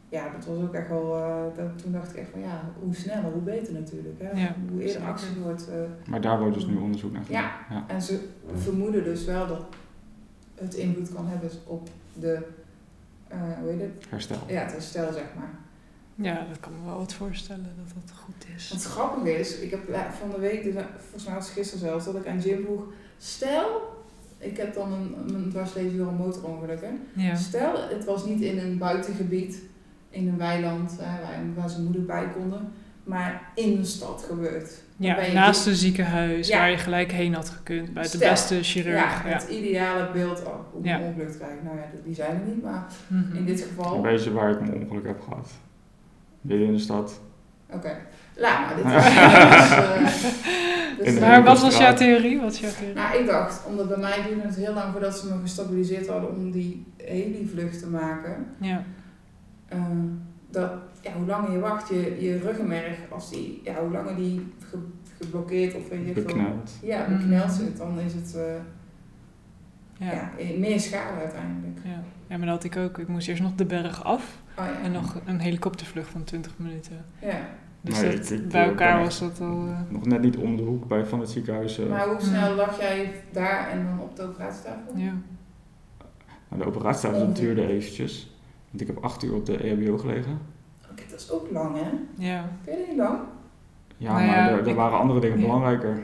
[0.09, 2.95] Ja, dat was ook echt wel, eh, dat, toen dacht ik echt van ja, hoe
[2.95, 4.15] sneller, hoe beter natuurlijk.
[4.21, 4.41] Hè?
[4.41, 5.07] Ja, hoe eerder zeker.
[5.07, 5.69] actie wordt.
[5.69, 5.75] eh,
[6.09, 7.41] Maar daar wordt dus nu onderzoek naar gedaan.
[7.41, 7.65] Ja.
[7.69, 7.83] ja.
[7.87, 9.65] en ze vermoeden dus wel dat
[10.55, 12.39] het invloed kan hebben op de,
[13.27, 14.05] eh, hoe heet het?
[14.09, 14.37] Herstel.
[14.47, 15.51] Ja, het herstel zeg maar.
[16.15, 18.69] Ja, dat kan me wel wat voorstellen dat dat goed is.
[18.73, 21.53] Wat grappig is, ik heb la- van de week, dus, eh, volgens mij was het
[21.53, 22.83] gisteren zelfs, dat ik aan Jim vroeg,
[23.17, 23.81] stel,
[24.37, 27.21] ik heb dan een, een dwarslezen door een motorongeluk hè.
[27.23, 27.35] Ja.
[27.35, 29.61] Stel, het was niet in een buitengebied,
[30.09, 32.71] in een weiland eh, waar, waar zijn moeder bij konden,
[33.03, 34.81] maar in de stad gebeurd.
[34.97, 36.57] Ja, naast een ziekenhuis Ja.
[36.57, 37.93] waar je gelijk heen had gekund.
[37.93, 38.29] Bij de Stel.
[38.29, 38.95] beste chirurg.
[38.95, 39.19] Ja.
[39.23, 40.99] het ideale beeld, oh, Ja.
[40.99, 41.63] een ongeluk te krijgen.
[41.63, 43.35] Nou ja, die zijn er niet, maar Mhm.
[43.35, 45.49] in dit geval, Een beetje waar ik mijn ongeluk heb gehad.
[46.43, 47.21] Midden in de stad.
[48.35, 48.93] Laat maar, dit is...
[50.09, 52.39] dus, eh, dus, eh, Maar wat was jouw theorie?
[52.41, 52.93] Wat jouw theorie?
[52.95, 56.29] Nou, ik dacht, omdat bij mij duurde het heel lang voordat ze me gestabiliseerd hadden
[56.29, 58.45] om die heli-vlucht te maken.
[58.57, 58.83] Ja.
[59.67, 59.79] eh,
[60.49, 60.71] dat,
[61.01, 64.87] ja, hoe langer je wacht, je, je ruggenmerg, als die, ja, hoe langer die ge-
[65.19, 66.71] geblokkeerd of weet je veel- Bekneld.
[66.81, 67.17] Ja, Mhm.
[67.17, 68.53] bekneld zit, dan is het eh,
[70.07, 70.11] Ja.
[70.37, 70.57] ja.
[70.57, 71.77] meer schade uiteindelijk.
[71.83, 72.03] Ja.
[72.27, 72.97] Ja, maar dat had ik ook.
[72.97, 74.81] Ik moest eerst nog de berg af Oh ja.
[74.83, 77.05] en nog een helikoptervlucht van 20 minuten.
[77.21, 77.39] ja.
[77.81, 79.67] Dus Nee, dat, ik- ik, bij elkaar was dat al...
[79.67, 81.79] eh, Nog net niet om de hoek bij van het ziekenhuis.
[81.79, 81.85] eh.
[81.89, 84.97] Maar hoe snel lag jij daar en dan op de operatietafel?
[84.97, 85.13] ja.
[86.49, 88.31] Nou, de operatietafel duurde eventjes.
[88.69, 90.37] Want ik heb acht uur op de E EHBO gelegen.
[90.91, 91.89] Oké, dat is ook lang, hè?
[92.25, 92.45] Ja.
[92.63, 93.19] Vind je dat niet lang?
[93.97, 95.43] Ja, Nou maar ja, er, er ik- waren andere dingen ja.
[95.45, 95.97] belangrijker.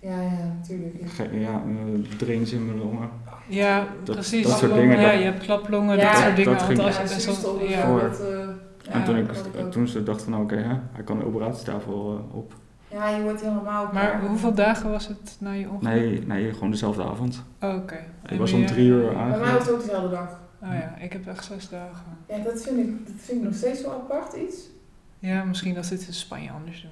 [0.00, 0.94] Ja, ja, natuurlijk.
[1.00, 1.06] Ja.
[1.08, 3.08] Ge- Ja, eh, drains in mijn longen.
[3.48, 4.46] Ja, Dat- precies.
[4.46, 6.52] dat soort dingen, Ja, dat- je hebt klaplongen, Ja, dat soort dingen.
[6.52, 7.86] dat ging- als best wel- ja.
[7.86, 9.30] Voor- eh, en toen, ik,
[9.60, 9.70] ook.
[9.72, 12.54] toen ze dacht van oké, hè, hij kan de operatietafel eh, op.
[12.88, 13.90] Ja, je wordt helemaal...
[13.92, 15.94] Maar hoeveel dagen was het na je ongeluk?
[15.94, 17.42] Nee, nee, gewoon dezelfde avond.
[17.60, 17.98] Oh, Oké.
[18.28, 20.40] Ik was om drie uur Bij mij was het ook dezelfde dag.
[20.62, 22.04] Oh ja, ik heb echt zes dagen.
[22.28, 24.56] Ja, dat vind ik, dat vind ik nog steeds wel apart iets.
[25.18, 26.90] Ja, misschien dat ze het in Spanje anders doen.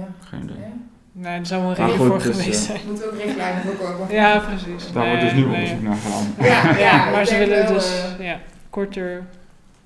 [0.00, 0.06] Ja.
[0.20, 0.56] Geen idee.
[0.56, 0.72] ja.
[1.16, 2.80] Nee, er zou wel een reden voor dus, geweest eh, zijn.
[2.86, 4.14] Moeten we ook richtlijnen voor komen.
[4.14, 4.92] Ja, precies.
[4.92, 5.46] Daar wordt dus nu nee.
[5.48, 6.34] onderzoek naar gedaan.
[6.40, 8.38] Ja, Ja, maar ze willen wel, dus eh, ja,
[8.70, 9.22] korter...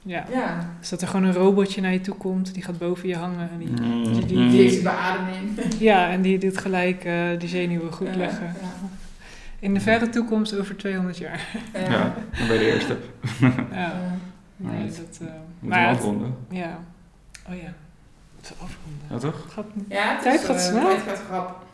[0.02, 3.08] Ja, ja, dus dat er gewoon een robotje naar je toe komt, die gaat boven
[3.08, 3.68] je hangen en die...
[3.68, 5.58] Mm, die- die- die die beademing.
[5.78, 8.46] Ja, en die doet gelijk eh de zenuwen goed leggen.
[8.60, 8.88] Ja,
[9.58, 11.46] In de verre toekomst over 200 jaar.
[11.72, 11.80] ja.
[11.80, 12.96] Ja, dan ben je de eerste.
[13.72, 13.92] Ja,
[14.56, 15.20] nee, dat...
[15.60, 16.34] Moet maar afronden.
[16.50, 16.78] Ja.
[17.48, 17.72] Oh ja.
[18.48, 19.06] Het afronden.
[19.10, 19.42] Ja, toch?
[19.44, 20.84] Het gaat Ja, het Tijd is, gaat eh, snel.
[20.86, 21.66] Tijd gaat grap.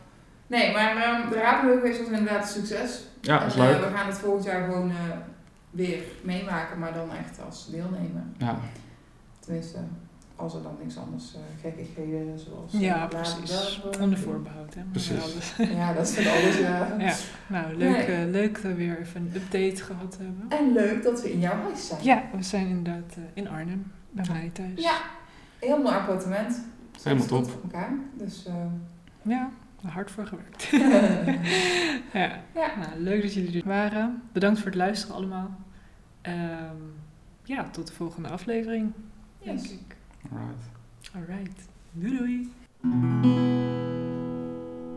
[0.47, 3.03] Nee, maar ehm, de raadpleging was inderdaad een succes.
[3.21, 3.79] Ja, En, is eh, leuk.
[3.89, 4.95] we gaan het volgend jaar gewoon eh,
[5.71, 8.23] weer meemaken, maar dan echt als deelnemer.
[8.37, 8.59] Ja,
[9.39, 9.77] Tenminste,
[10.35, 12.71] als er dan niks anders uh, gekkigheden zoals...
[12.71, 13.81] Ja, precies.
[13.99, 14.81] Onder voorbehoud, hè.
[14.91, 15.53] Precies.
[15.77, 16.95] Ja, dat is van alles, ja.
[17.07, 17.13] Ja,
[17.47, 18.05] nou, leuk, Nee.
[18.05, 20.45] eh, leuk dat we weer even een update gehad hebben.
[20.59, 22.03] En leuk dat we in jouw huis zijn.
[22.03, 24.81] Ja, we zijn inderdaad eh, in Arnhem, bij mij thuis.
[24.83, 24.97] Ja,
[25.65, 26.63] heel mooi appartement.
[27.03, 27.49] Helemaal top.
[27.49, 27.93] voor elkaar.
[28.13, 28.53] Dus, eh,
[29.21, 29.49] Ja,
[29.85, 30.63] hard voor gewerkt.
[32.13, 32.41] ja.
[32.53, 32.75] Ja.
[32.79, 34.21] Nou, leuk dat jullie er waren.
[34.31, 35.55] Bedankt voor het luisteren allemaal.
[36.21, 36.75] Ehm,
[37.43, 38.91] ja, tot de volgende aflevering,
[39.43, 39.71] denk yes.
[39.71, 39.95] ik.
[40.31, 40.69] alright.
[41.15, 41.67] Alright.
[41.91, 42.51] Doei doei.